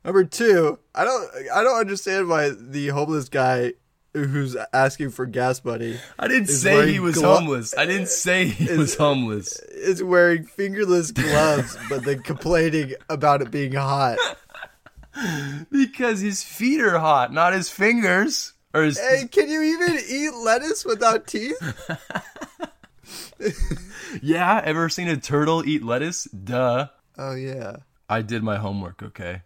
[0.04, 3.74] Number two, I don't I don't understand why the homeless guy
[4.14, 7.76] who's asking for gas money I didn't say he was glo- homeless.
[7.78, 9.58] I didn't say he was homeless.
[9.60, 14.18] is wearing fingerless gloves, but then complaining about it being hot.
[15.72, 18.54] Because his feet are hot, not his fingers.
[18.74, 21.56] Or his, Hey, can you even eat lettuce without teeth?
[24.22, 26.24] yeah, ever seen a turtle eat lettuce?
[26.26, 26.88] Duh.
[27.18, 27.78] Oh yeah.
[28.10, 29.42] I did my homework, okay?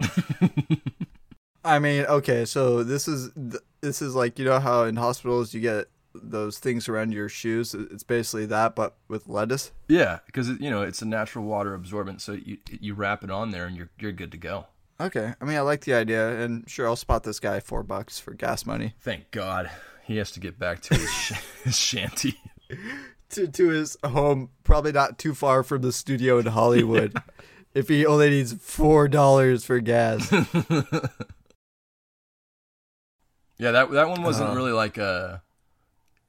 [1.64, 5.52] I mean, okay, so this is th- this is like you know how in hospitals
[5.52, 7.74] you get those things around your shoes.
[7.74, 9.72] It's basically that, but with lettuce.
[9.88, 13.50] Yeah, because you know it's a natural water absorbent, so you you wrap it on
[13.50, 14.66] there and you're you're good to go.
[15.00, 18.20] Okay, I mean, I like the idea, and sure, I'll spot this guy four bucks
[18.20, 19.68] for gas money Thank God
[20.04, 21.32] he has to get back to his, sh-
[21.64, 22.38] his shanty.
[23.30, 27.16] to to his home, probably not too far from the studio in Hollywood.
[27.74, 30.30] If he only needs four dollars for gas,
[33.62, 34.56] Yeah, that that one wasn't Uh-huh.
[34.56, 35.40] really like a.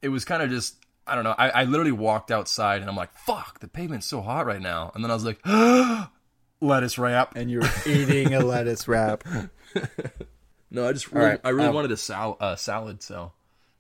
[0.04, 0.76] It was kind of just
[1.08, 1.34] I don't know.
[1.38, 4.92] I, I literally walked outside and I'm like, "Fuck, the pavement's so hot right now,"
[4.94, 5.40] and then I was like,
[6.62, 9.24] "Lettuce wrap." and you're eating a lettuce wrap.
[10.76, 13.32] No, I just really, right, I really um, wanted a sal- uh, salad, so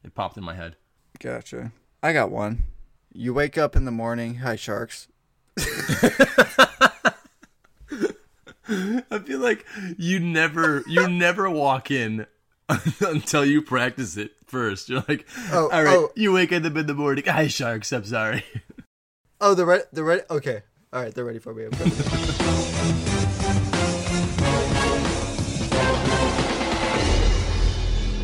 [0.03, 0.75] it popped in my head.
[1.19, 1.71] Gotcha.
[2.03, 2.65] I got one.
[3.11, 4.35] You wake up in the morning.
[4.35, 5.07] Hi, sharks.
[8.69, 9.65] I feel like
[9.97, 12.25] you never you never walk in
[13.01, 14.89] until you practice it first.
[14.89, 16.11] You're like, Oh, all right, oh.
[16.15, 17.23] you wake up in the morning.
[17.27, 17.91] Hi, sharks.
[17.91, 18.43] I'm sorry.
[19.41, 19.83] Oh, they're ready.
[19.91, 20.23] They're ready.
[20.29, 20.61] Okay.
[20.91, 21.65] All right, they're ready for me.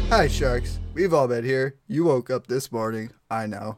[0.10, 0.80] Hi, sharks.
[0.94, 1.76] We've all been here.
[1.88, 3.12] You woke up this morning.
[3.30, 3.78] I know.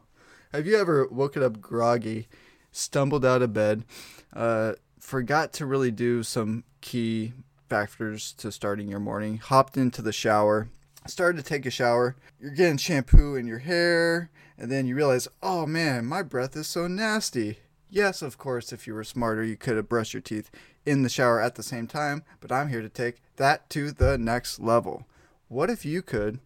[0.52, 2.28] Have you ever woken up groggy,
[2.70, 3.84] stumbled out of bed,
[4.32, 7.32] uh, forgot to really do some key
[7.72, 10.68] factors to starting your morning, hopped into the shower,
[11.06, 15.26] started to take a shower, you're getting shampoo in your hair, and then you realize,
[15.42, 17.60] oh man, my breath is so nasty.
[17.88, 20.50] Yes, of course, if you were smarter, you could have brushed your teeth
[20.84, 24.18] in the shower at the same time, but I'm here to take that to the
[24.18, 25.06] next level.
[25.48, 26.40] What if you could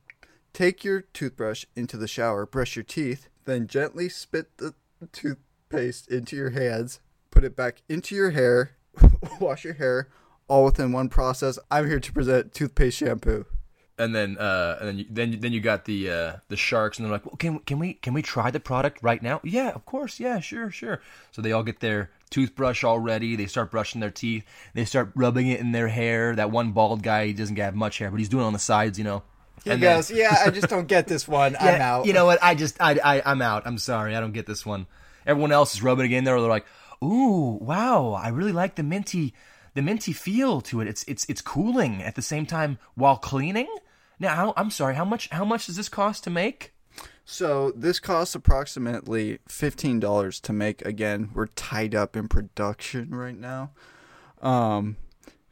[0.52, 4.74] take your toothbrush into the shower, brush your teeth, then gently spit the
[5.10, 7.00] toothpaste into your hands,
[7.32, 8.76] put it back into your hair,
[9.40, 10.08] wash your hair,
[10.48, 11.58] all within one process?
[11.70, 13.46] I'm here to present toothpaste shampoo.
[13.98, 17.06] And then, uh, and then, you, then, then you got the uh, the sharks, and
[17.06, 19.86] they're like, well, "Can can we can we try the product right now?" Yeah, of
[19.86, 20.20] course.
[20.20, 21.00] Yeah, sure, sure.
[21.32, 23.36] So they all get their toothbrush already.
[23.36, 24.44] They start brushing their teeth.
[24.74, 26.36] They start rubbing it in their hair.
[26.36, 28.58] That one bald guy, he doesn't have much hair, but he's doing it on the
[28.58, 29.22] sides, you know.
[29.64, 31.56] He And then- goes, "Yeah, I just don't get this one.
[31.58, 32.38] I'm out." You know what?
[32.42, 33.62] I just I, I I'm out.
[33.66, 34.14] I'm sorry.
[34.14, 34.86] I don't get this one.
[35.26, 36.38] Everyone else is rubbing it in there.
[36.38, 36.66] They're like,
[37.02, 38.12] "Ooh, wow!
[38.12, 39.32] I really like the minty,
[39.76, 40.88] the minty feel to it.
[40.88, 43.68] It's it's it's cooling at the same time while cleaning."
[44.18, 44.94] Now, how, I'm sorry.
[44.94, 46.72] How much how much does this cost to make?
[47.24, 50.82] So this costs approximately fifteen dollars to make.
[50.84, 53.72] Again, we're tied up in production right now.
[54.40, 54.96] Um,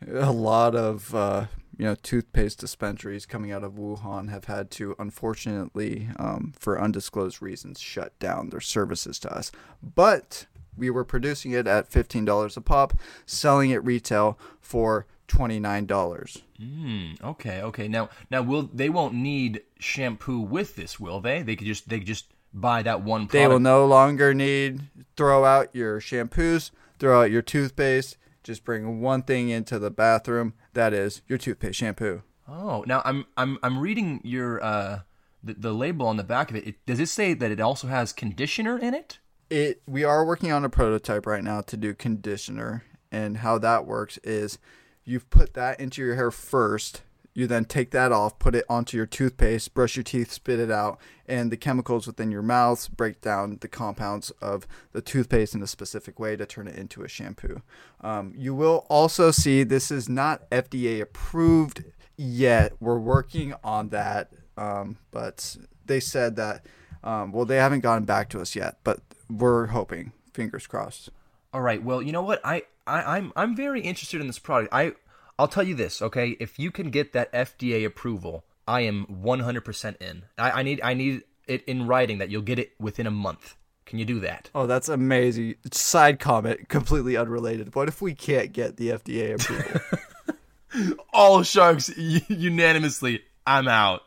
[0.09, 4.97] a lot of uh, you know toothpaste dispensaries coming out of Wuhan have had to,
[4.99, 9.53] unfortunately, um, for undisclosed reasons, shut down their services to us.
[9.83, 12.95] But we were producing it at fifteen dollars a pop,
[13.27, 16.43] selling it retail for twenty nine dollars.
[16.59, 17.13] Hmm.
[17.23, 17.61] Okay.
[17.63, 17.89] Okay.
[17.89, 21.43] Now now will they won't need shampoo with this, will they?
[21.43, 23.33] They could just they could just buy that one product.
[23.33, 24.83] They will no longer need
[25.17, 28.17] throw out your shampoos, throw out your toothpaste.
[28.43, 30.53] Just bring one thing into the bathroom.
[30.75, 32.23] That is your toothpaste shampoo.
[32.47, 35.01] Oh, now I'm I'm I'm reading your uh
[35.43, 36.67] the, the label on the back of it.
[36.67, 36.87] it.
[36.87, 39.19] Does it say that it also has conditioner in it?
[39.55, 43.87] It we are working on a prototype right now to do conditioner and how that
[43.87, 44.59] works is
[45.05, 47.03] you put that into your hair first.
[47.35, 50.73] You then take that off, put it onto your toothpaste, brush your teeth, spit it
[50.73, 55.63] out, and the chemicals within your mouth break down the compounds of the toothpaste in
[55.63, 57.63] a specific way to turn it into a shampoo.
[58.01, 61.85] Um, you will also see this is not FDA approved
[62.17, 62.73] yet.
[62.81, 66.67] We're working on that, um, but they said that.
[67.05, 68.99] Um, well, they haven't gotten back to us yet, but
[69.31, 70.13] we're hoping.
[70.33, 71.11] Fingers crossed.
[71.53, 71.83] All right.
[71.83, 72.41] Well, you know what?
[72.45, 74.73] I, I I'm I'm very interested in this product.
[74.73, 74.95] I
[75.39, 76.37] I'll tell you this, okay?
[76.41, 80.25] If you can get that FDA approval, I am 100% in.
[80.39, 83.57] I, I need I need it in writing that you'll get it within a month.
[83.87, 84.51] Can you do that?
[84.55, 85.57] Oh, that's amazing.
[85.71, 87.75] Side comment, completely unrelated.
[87.75, 90.97] What if we can't get the FDA approval?
[91.13, 93.23] All sharks unanimously.
[93.47, 94.03] I'm out.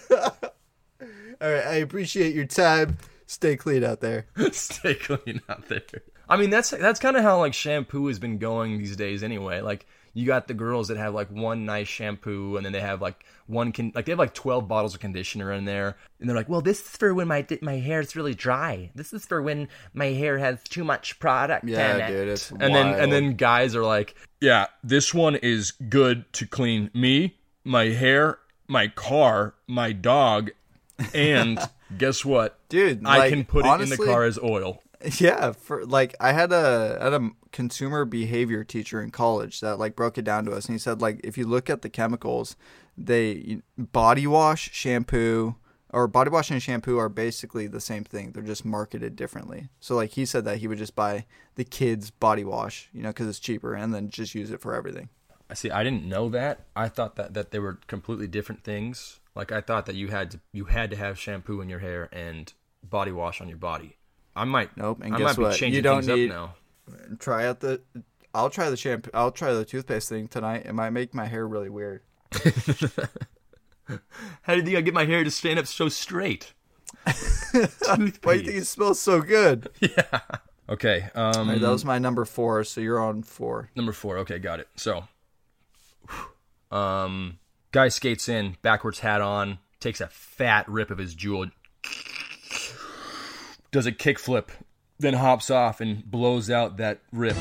[0.10, 0.20] All
[1.40, 2.98] right, I appreciate your time.
[3.26, 4.26] Stay clean out there.
[4.52, 5.82] Stay clean out there.
[6.28, 9.60] I mean, that's that's kind of how like shampoo has been going these days, anyway.
[9.60, 13.02] Like you got the girls that have like one nice shampoo, and then they have
[13.02, 16.36] like one can like they have like twelve bottles of conditioner in there, and they're
[16.36, 18.90] like, well, this is for when my my hair is really dry.
[18.94, 22.06] This is for when my hair has too much product Yeah, in it.
[22.08, 26.46] dude, it's and then and then guys are like, Yeah, this one is good to
[26.46, 30.52] clean me, my hair, my car, my dog,
[31.12, 31.58] and
[31.98, 32.58] guess what?
[32.68, 34.82] Dude, I like, can put it in the car as oil.
[35.18, 39.78] Yeah, for like I had a I had a consumer behavior teacher in college that
[39.78, 41.90] like broke it down to us, and he said like if you look at the
[41.90, 42.56] chemicals,
[42.96, 45.56] they body wash, shampoo,
[45.90, 48.32] or body wash and shampoo are basically the same thing.
[48.32, 49.68] They're just marketed differently.
[49.78, 51.26] So like he said that he would just buy
[51.56, 54.74] the kids body wash, you know, because it's cheaper, and then just use it for
[54.74, 55.10] everything.
[55.50, 55.70] I see.
[55.70, 56.60] I didn't know that.
[56.74, 59.20] I thought that that they were completely different things.
[59.34, 62.08] Like I thought that you had to you had to have shampoo in your hair
[62.12, 63.96] and body wash on your body.
[64.36, 65.56] I might Nope, and I guess what?
[65.56, 66.54] changing You don't things need- up
[66.88, 67.16] now.
[67.18, 67.80] Try out the.
[68.34, 69.10] I'll try the shampoo.
[69.14, 70.66] I'll try the toothpaste thing tonight.
[70.66, 72.02] It might make my hair really weird.
[74.42, 76.52] How did you get my hair to stand up so straight?
[77.04, 79.68] Why do you think it smells so good?
[79.80, 80.20] Yeah.
[80.66, 83.68] Okay, um, right, that was my number four, so you're on four.
[83.76, 84.16] Number four.
[84.18, 84.68] Okay, got it.
[84.76, 85.04] So,
[86.70, 87.38] um,
[87.74, 91.50] guy skates in, backwards hat on, takes a fat rip of his Juul,
[93.72, 94.50] does a kickflip,
[95.00, 97.34] then hops off and blows out that rip.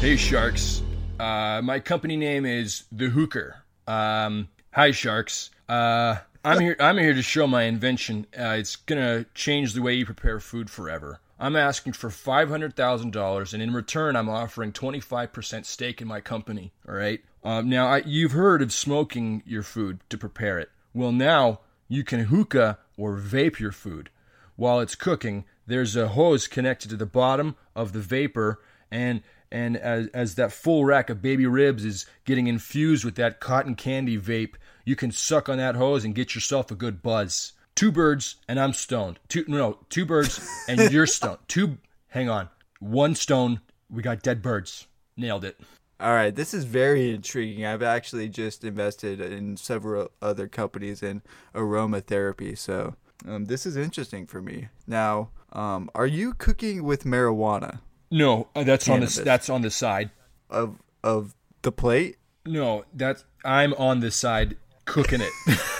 [0.00, 0.82] hey sharks,
[1.18, 3.62] uh, my company name is the Hooker.
[3.86, 5.48] Um, hi sharks.
[5.66, 6.76] Uh, I'm here.
[6.78, 8.26] I'm here to show my invention.
[8.38, 11.20] Uh, it's gonna change the way you prepare food forever.
[11.40, 15.64] I'm asking for five hundred thousand dollars, and in return, I'm offering twenty five percent
[15.64, 16.72] stake in my company.
[16.86, 17.22] All right.
[17.42, 20.68] Um, now, I, you've heard of smoking your food to prepare it.
[20.92, 24.10] Well, now you can hookah or vape your food.
[24.56, 29.78] While it's cooking, there's a hose connected to the bottom of the vapor, and and
[29.78, 34.18] as, as that full rack of baby ribs is getting infused with that cotton candy
[34.18, 37.52] vape, you can suck on that hose and get yourself a good buzz.
[37.80, 39.20] Two birds and I'm stoned.
[39.28, 40.38] Two no, two birds
[40.68, 41.38] and you're stoned.
[41.48, 42.50] Two hang on.
[42.78, 44.86] One stone, we got dead birds.
[45.16, 45.58] Nailed it.
[45.98, 47.64] All right, this is very intriguing.
[47.64, 51.22] I've actually just invested in several other companies in
[51.54, 54.68] aromatherapy, so um, this is interesting for me.
[54.86, 57.78] Now, um, are you cooking with marijuana
[58.10, 60.10] No, uh, that's on the that's on the side.
[60.50, 62.18] of of the plate?
[62.44, 65.32] No, that's I'm on the side cooking it.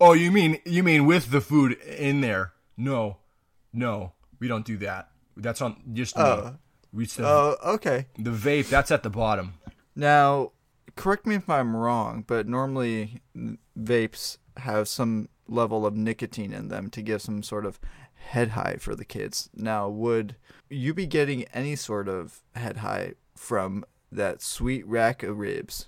[0.00, 2.52] Oh, you mean you mean with the food in there?
[2.76, 3.18] No,
[3.72, 5.10] no, we don't do that.
[5.36, 6.22] That's on just me.
[6.24, 6.56] Oh.
[6.92, 8.06] We said Oh, okay.
[8.18, 8.68] the vape.
[8.68, 9.54] That's at the bottom.
[9.94, 10.52] Now,
[10.96, 13.20] correct me if I'm wrong, but normally
[13.78, 17.78] vapes have some level of nicotine in them to give some sort of
[18.14, 19.50] head high for the kids.
[19.54, 20.34] Now, would
[20.68, 25.86] you be getting any sort of head high from that sweet rack of ribs?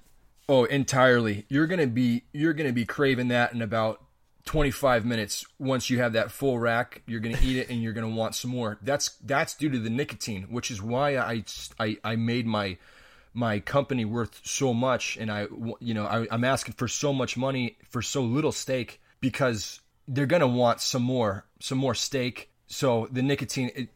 [0.49, 1.47] Oh, entirely.
[1.49, 4.03] You're gonna be you're gonna be craving that in about
[4.45, 5.45] 25 minutes.
[5.59, 8.51] Once you have that full rack, you're gonna eat it and you're gonna want some
[8.51, 8.78] more.
[8.82, 11.45] That's that's due to the nicotine, which is why I
[11.78, 12.76] I, I made my
[13.34, 15.47] my company worth so much, and I
[15.80, 20.26] you know I, I'm asking for so much money for so little steak because they're
[20.26, 22.51] gonna want some more some more steak.
[22.66, 23.88] So the nicotine, it,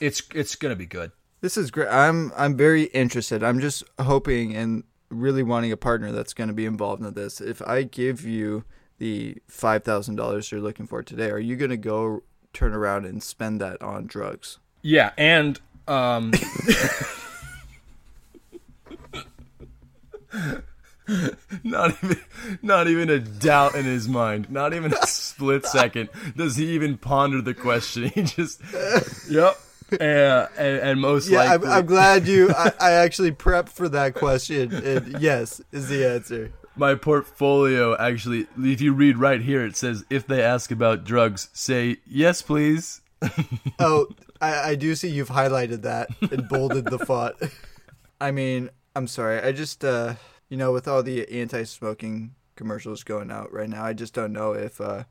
[0.00, 1.12] it's it's gonna be good.
[1.40, 1.88] This is great.
[1.88, 3.42] I'm I'm very interested.
[3.42, 4.82] I'm just hoping and
[5.20, 7.40] really wanting a partner that's going to be involved in this.
[7.40, 8.64] If I give you
[8.98, 13.04] the five thousand dollars you're looking for today, are you going to go turn around
[13.06, 14.58] and spend that on drugs?
[14.82, 16.32] Yeah, and um
[21.62, 22.20] not even
[22.62, 24.50] not even a doubt in his mind.
[24.50, 28.10] Not even a split second does he even ponder the question.
[28.14, 28.60] He just
[29.30, 29.56] Yep.
[29.92, 32.50] Uh, and, and most Yeah, I'm, I'm glad you.
[32.50, 36.52] I, I actually prepped for that question, and yes is the answer.
[36.74, 41.48] my portfolio actually if you read right here it says if they ask about drugs,
[41.52, 43.00] say yes please.
[43.78, 44.08] Oh,
[44.40, 47.36] I, I do see you've highlighted that and bolded the font.
[48.20, 49.40] I mean, I'm sorry.
[49.40, 50.14] I just, uh,
[50.48, 54.52] you know, with all the anti-smoking commercials going out right now, I just don't know
[54.52, 55.04] if uh,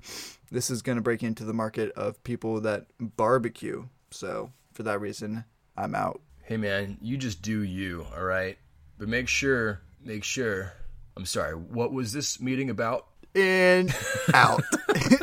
[0.52, 3.86] this is going to break into the market of people that barbecue.
[4.12, 5.46] So for that reason,
[5.76, 6.22] I'm out.
[6.44, 8.58] Hey man, you just do you, all right?
[9.00, 10.74] But make sure, make sure.
[11.18, 11.56] I'm sorry.
[11.56, 13.08] What was this meeting about?
[13.34, 13.96] And
[14.34, 14.64] out.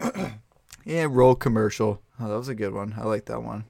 [0.86, 2.02] and roll commercial.
[2.18, 2.94] Oh, that was a good one.
[2.96, 3.64] I like that one.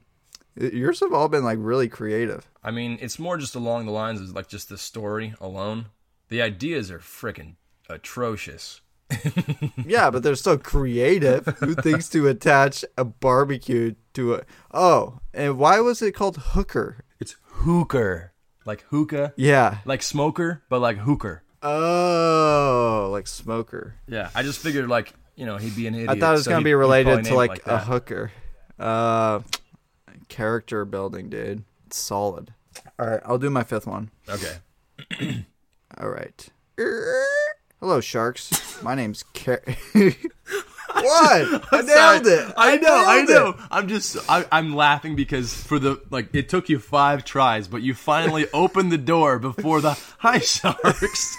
[0.55, 2.49] Yours have all been like really creative.
[2.63, 5.87] I mean, it's more just along the lines of like just the story alone.
[6.29, 7.57] The ideas are freaking
[7.89, 8.81] atrocious.
[9.87, 11.45] Yeah, but they're so creative.
[11.61, 14.43] Who thinks to attach a barbecue to a?
[14.73, 17.05] Oh, and why was it called hooker?
[17.21, 18.33] It's hooker,
[18.65, 19.79] like hookah, Yeah.
[19.85, 21.43] like smoker, but like hooker.
[21.63, 23.95] Oh, like smoker.
[24.09, 26.11] Yeah, I just figured like you know he'd be an idiot.
[26.11, 28.33] I thought it was so gonna be related to it like, a hooker.
[28.79, 29.41] Uh,
[30.29, 31.65] character building, dude.
[31.87, 32.53] It's solid.
[32.99, 34.11] All right, I'll do my fifth one.
[34.29, 34.57] Okay.
[35.99, 36.49] All right.
[37.83, 38.81] Hello, sharks.
[38.85, 39.61] My name's Car.
[39.93, 40.15] what?
[40.95, 42.55] I nailed it.
[42.57, 43.33] I know, I nailed it.
[43.33, 43.55] know.
[43.73, 47.83] I'm just, I, I'm laughing because for the like, it took you five tries, but
[47.83, 51.37] you finally opened the door before the hi sharks.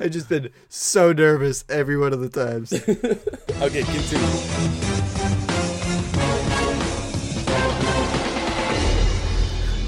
[0.00, 2.72] I've just been so nervous every one of the times.
[2.72, 4.26] okay, continue.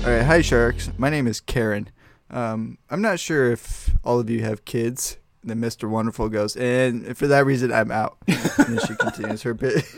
[0.05, 0.91] All right, hi sharks.
[0.97, 1.89] My name is Karen.
[2.31, 5.16] Um, I'm not sure if all of you have kids.
[5.43, 5.89] Then Mr.
[5.89, 8.18] Wonderful goes, and for that reason, I'm out.
[8.26, 9.85] and she continues her bit.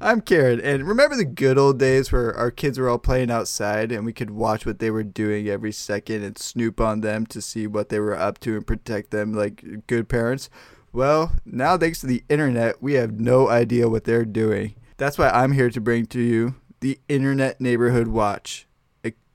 [0.00, 3.92] I'm Karen, and remember the good old days where our kids were all playing outside
[3.92, 7.40] and we could watch what they were doing every second and snoop on them to
[7.40, 10.50] see what they were up to and protect them like good parents?
[10.92, 14.74] Well, now thanks to the internet, we have no idea what they're doing.
[14.96, 18.66] That's why I'm here to bring to you the Internet Neighborhood Watch,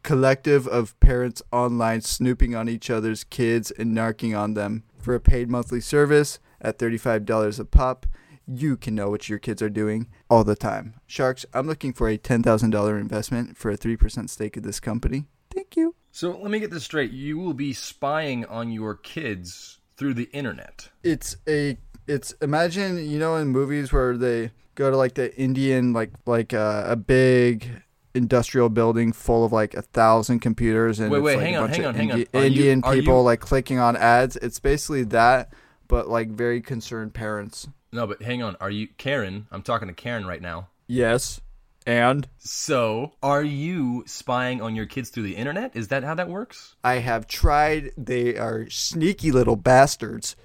[0.04, 4.84] collective of parents online snooping on each other's kids and narking on them.
[5.00, 8.06] For a paid monthly service at $35 a pop,
[8.48, 10.96] you can know what your kids are doing all the time.
[11.06, 15.26] Sharks, I'm looking for a $10,000 investment for a 3% stake of this company.
[15.54, 15.96] Thank you.
[16.12, 17.12] So let me get this straight.
[17.12, 20.90] You will be spying on your kids through the internet.
[21.04, 21.78] It's a
[22.08, 26.54] it's imagine, you know in movies where they go to like the Indian like like
[26.54, 27.84] uh, a big
[28.18, 31.70] industrial building full of like a thousand computers and Wait, wait, like, hang a on,
[31.70, 32.20] hang of on, hang on.
[32.20, 34.36] You- Indian are people you- like clicking on ads.
[34.38, 35.54] It's basically that,
[35.88, 37.68] but like very concerned parents.
[37.94, 38.58] No, but hang on.
[38.60, 39.48] Are you Karen?
[39.52, 40.68] I'm talking to Karen right now.
[40.88, 41.40] Yes,
[41.86, 45.74] and So, are you spying on your kids through the internet?
[45.76, 46.76] Is that how that works?
[46.84, 47.92] I have tried.
[47.98, 50.36] They are sneaky little bastards.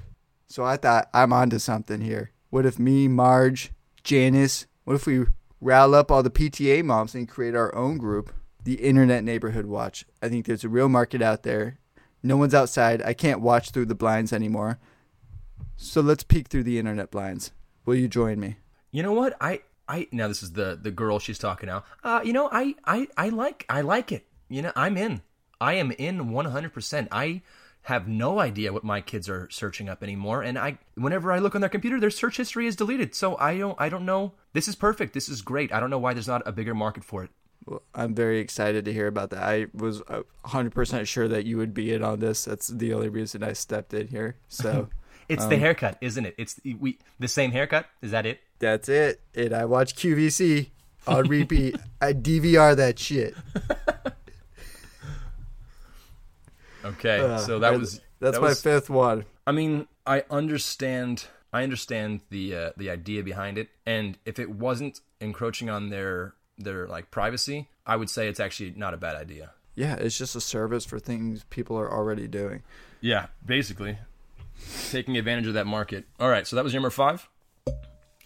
[0.47, 2.31] So I thought I'm onto something here.
[2.51, 3.73] What if me, Marge,
[4.05, 5.25] Janice, what if we
[5.63, 8.35] rile up all the PTA moms and create our own group,
[8.65, 10.05] the Internet Neighborhood Watch?
[10.21, 11.79] I think there's a real market out there.
[12.23, 13.01] No one's outside.
[13.03, 14.79] I can't watch through the blinds anymore.
[15.77, 17.51] So let's peek through the internet blinds.
[17.85, 18.57] Will you join me?
[18.93, 19.37] You know what?
[19.41, 21.83] I I now this is the the girl she's talking now.
[22.05, 24.27] Uh, you know, I I I like I like it.
[24.49, 25.23] You know, I'm in.
[25.61, 27.09] I am in 100%.
[27.11, 27.43] I
[27.83, 30.43] have no idea what my kids are searching up anymore.
[30.43, 33.15] And I, whenever I look on their computer, their search history is deleted.
[33.15, 34.33] So I don't, I don't know.
[34.53, 35.15] This is perfect.
[35.15, 35.73] This is great.
[35.73, 37.31] I don't know why there's not a bigger market for it.
[37.67, 39.43] Well, I'm very excited to hear about that.
[39.43, 42.45] I was uh, 100% sure that you would be in on this.
[42.45, 44.37] That's the only reason I stepped in here.
[44.49, 44.89] So
[45.29, 46.35] It's the haircut, isn't it?
[46.37, 47.87] It's we the same haircut.
[48.01, 48.41] Is that it?
[48.59, 49.21] that's it.
[49.35, 50.71] And I watch QVC
[51.07, 51.77] on repeat.
[52.01, 53.35] I DVR that shit.
[56.85, 59.25] Okay, Uh, so that was that's that my was- fifth one.
[59.47, 61.27] I mean, I understand.
[61.53, 66.35] I understand the uh, the idea behind it, and if it wasn't encroaching on their
[66.59, 69.51] their like privacy, I would say it's actually not a bad idea.
[69.75, 72.63] Yeah, it's just a service for things people are already doing.
[73.01, 73.99] Yeah, basically
[74.91, 76.07] taking advantage of that market.
[76.21, 77.29] All right, so that was number five.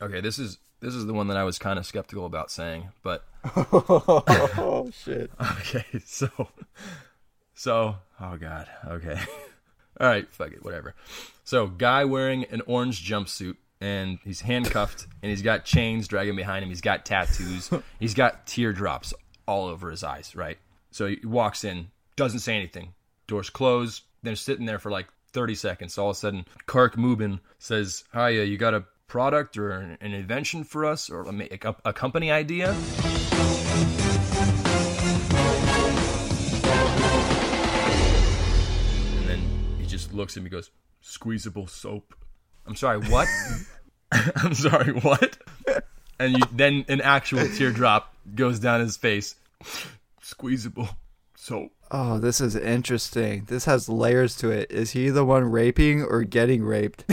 [0.00, 2.90] Okay, this is this is the one that I was kind of skeptical about saying,
[3.02, 3.24] but
[3.57, 5.30] oh shit.
[5.40, 6.28] okay, so
[7.57, 9.18] so oh god, okay,
[10.00, 10.94] all right, fuck it, whatever.
[11.42, 16.62] So guy wearing an orange jumpsuit and he's handcuffed and he's got chains dragging behind
[16.62, 16.68] him.
[16.68, 17.70] He's got tattoos.
[18.00, 19.12] he's got teardrops
[19.46, 20.34] all over his eyes.
[20.36, 20.59] Right.
[20.90, 22.94] So he walks in, doesn't say anything.
[23.26, 24.02] Doors close.
[24.22, 25.98] They're sitting there for like 30 seconds.
[25.98, 29.98] All of a sudden, Kirk Mubin says, "Hi, uh, you got a product or an,
[30.00, 32.74] an invention for us, or a, a, a company idea?"
[40.07, 42.14] Just looks at me and goes, squeezable soap.
[42.66, 43.28] I'm sorry, what?
[44.12, 45.36] I'm sorry, what?
[46.18, 49.34] And you, then an actual teardrop goes down his face.
[50.22, 50.88] Squeezable
[51.36, 51.72] soap.
[51.90, 53.44] Oh, this is interesting.
[53.48, 54.70] This has layers to it.
[54.70, 57.04] Is he the one raping or getting raped?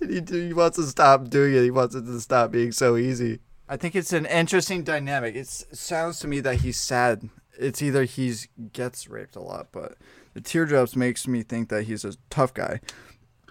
[0.00, 1.62] he, he wants to stop doing it.
[1.62, 3.40] He wants it to stop being so easy.
[3.68, 5.34] I think it's an interesting dynamic.
[5.34, 7.28] It's, it sounds to me that he's sad.
[7.58, 9.96] It's either he's gets raped a lot, but
[10.34, 12.80] the teardrops makes me think that he's a tough guy.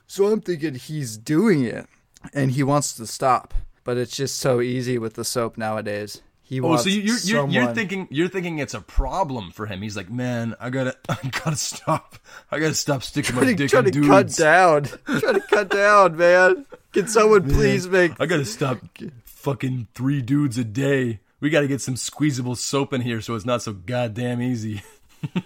[0.07, 1.87] So I'm thinking he's doing it
[2.33, 6.21] and he wants to stop, but it's just so easy with the soap nowadays.
[6.45, 9.81] He Oh, wants so you're you're, you're thinking you're thinking it's a problem for him.
[9.81, 12.17] He's like, man, I gotta I gotta stop.
[12.51, 14.37] I gotta stop sticking my to, dick trying in to dudes.
[14.37, 14.83] cut down.
[15.19, 16.65] trying to cut down, man.
[16.91, 18.11] Can someone please make?
[18.19, 18.79] I gotta stop
[19.23, 21.21] fucking three dudes a day.
[21.43, 24.81] We gotta get some squeezable soap in here so it's not so goddamn easy.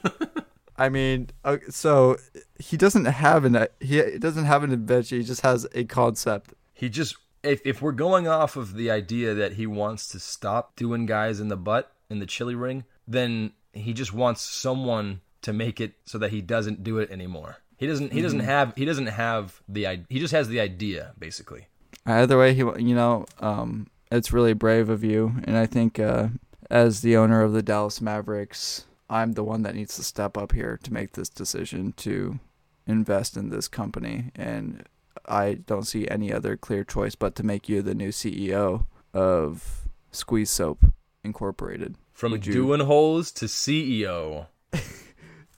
[0.78, 2.18] I mean, uh, so
[2.60, 5.18] he doesn't have an he doesn't have an invention.
[5.18, 6.54] He just has a concept.
[6.76, 10.76] he just if if we're going off of the idea that he wants to stop
[10.76, 15.52] doing guys in the butt in the chili ring, then he just wants someone to
[15.52, 17.58] make it so that he doesn't do it anymore.
[17.76, 21.70] He doesn't he doesn't have he doesn't have the he just has the idea basically.
[22.06, 26.30] Either way, he you know, um, it's really brave of you, and I think uh,
[26.70, 30.52] as the owner of the Dallas Mavericks, I'm the one that needs to step up
[30.54, 32.40] here to make this decision to
[32.86, 34.84] invest in this company, and
[35.26, 39.88] I don't see any other clear choice but to make you the new CEO of
[40.12, 40.86] Squeeze Soap
[41.24, 41.96] Incorporated.
[42.14, 44.48] From Would you- doing holes to CEO.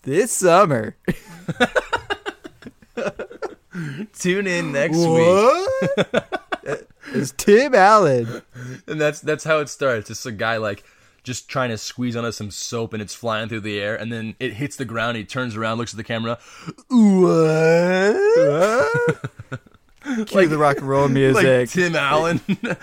[0.04, 0.96] This summer.
[4.18, 6.24] Tune in next week.
[7.20, 8.42] It's Tim Allen.
[8.88, 10.10] And that's that's how it starts.
[10.10, 10.84] It's a guy like
[11.24, 14.36] just trying to squeeze onto some soap and it's flying through the air and then
[14.40, 16.38] it hits the ground, he turns around, looks at the camera.
[16.90, 18.16] What?
[20.28, 21.70] Cue the rock and roll like music.
[21.70, 22.42] Tim Allen.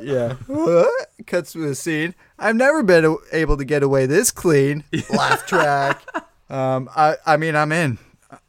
[0.00, 0.34] Yeah.
[0.46, 1.10] What?
[1.26, 2.14] Cuts to the scene.
[2.38, 4.84] I've never been able to get away this clean.
[5.10, 6.02] Laugh track.
[6.48, 7.98] Um, I, I mean, I'm in.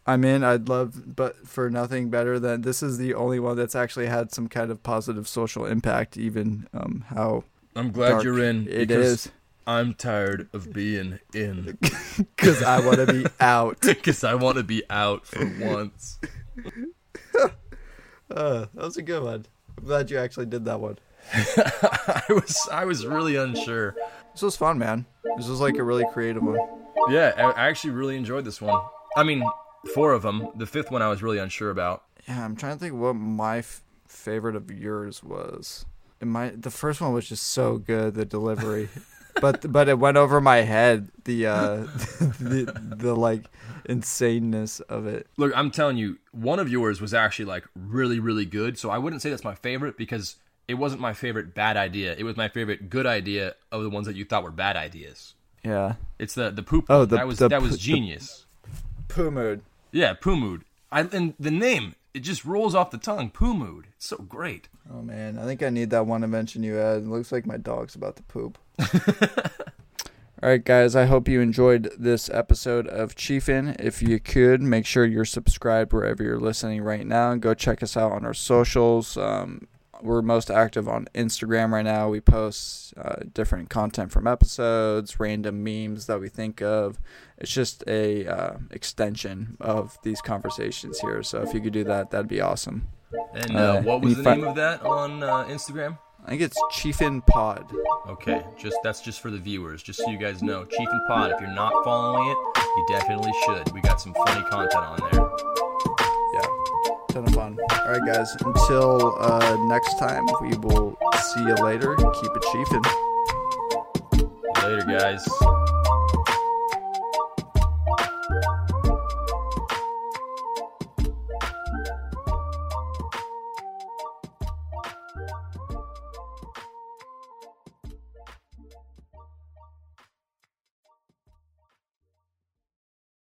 [0.08, 0.44] I'm in.
[0.44, 4.32] I'd love, but for nothing better than this is the only one that's actually had
[4.32, 7.44] some kind of positive social impact, even um, how
[7.76, 8.68] I'm glad you're in.
[8.68, 9.30] It because
[9.66, 11.78] I'm tired of being in
[12.18, 13.82] because I want to be out.
[13.82, 16.20] because I want to be out for once.
[18.32, 19.46] Uh, that was a good one.
[19.78, 20.98] I'm glad you actually did that one.
[21.32, 23.96] I was I was really unsure.
[24.34, 25.06] This was fun, man.
[25.38, 26.58] This was like a really creative one.
[27.10, 28.82] Yeah, I actually really enjoyed this one.
[29.16, 29.44] I mean,
[29.94, 30.48] four of them.
[30.56, 32.04] The fifth one I was really unsure about.
[32.28, 35.86] Yeah, I'm trying to think what my f- favorite of yours was.
[36.22, 38.90] And my the first one was just so good, the delivery,
[39.42, 41.10] but but it went over my head.
[41.26, 41.76] The uh,
[42.40, 43.44] the the like
[43.88, 45.28] insaneness of it.
[45.38, 48.78] Look, I'm telling you, one of yours was actually like really, really good.
[48.80, 52.16] So I wouldn't say that's my favorite because it wasn't my favorite bad idea.
[52.18, 55.34] It was my favorite good idea of the ones that you thought were bad ideas.
[55.64, 56.86] Yeah, It's the the poop.
[56.90, 58.46] Oh, the- that was the that was the- genius.
[59.08, 59.62] poo mood.
[59.96, 60.66] Yeah, poo mood.
[60.92, 63.30] I and the name it just rolls off the tongue.
[63.30, 63.88] Poo mood.
[63.96, 64.68] It's so great.
[64.92, 66.98] Oh man, I think I need that one invention you had.
[66.98, 68.58] It looks like my dog's about to poop.
[68.78, 68.88] All
[70.44, 73.80] All right, guys, I hope you enjoyed this episode of Chiefin.
[73.80, 77.32] If you could, make sure you're subscribed wherever you're listening right now.
[77.32, 79.16] And go check us out on our socials.
[79.16, 79.66] Um,
[80.06, 82.10] we're most active on Instagram right now.
[82.10, 87.00] We post uh, different content from episodes, random memes that we think of.
[87.38, 91.22] It's just a uh, extension of these conversations here.
[91.24, 92.88] So if you could do that, that'd be awesome.
[93.34, 95.98] And uh, Uh, what was the fi- name of that on uh, Instagram?
[96.26, 97.72] I think it's Chiefin Pod.
[98.08, 100.66] Okay, just that's just for the viewers, just so you guys know.
[100.66, 103.72] Chiefin Pod, if you're not following it, you definitely should.
[103.74, 105.95] We got some funny content on there.
[107.16, 107.58] Yeah, ton of fun.
[107.72, 108.36] All right, guys.
[108.42, 110.98] Until uh, next time, we will
[111.34, 111.96] see you later.
[111.96, 112.84] Keep it chiefin'.
[114.64, 115.65] Later, guys.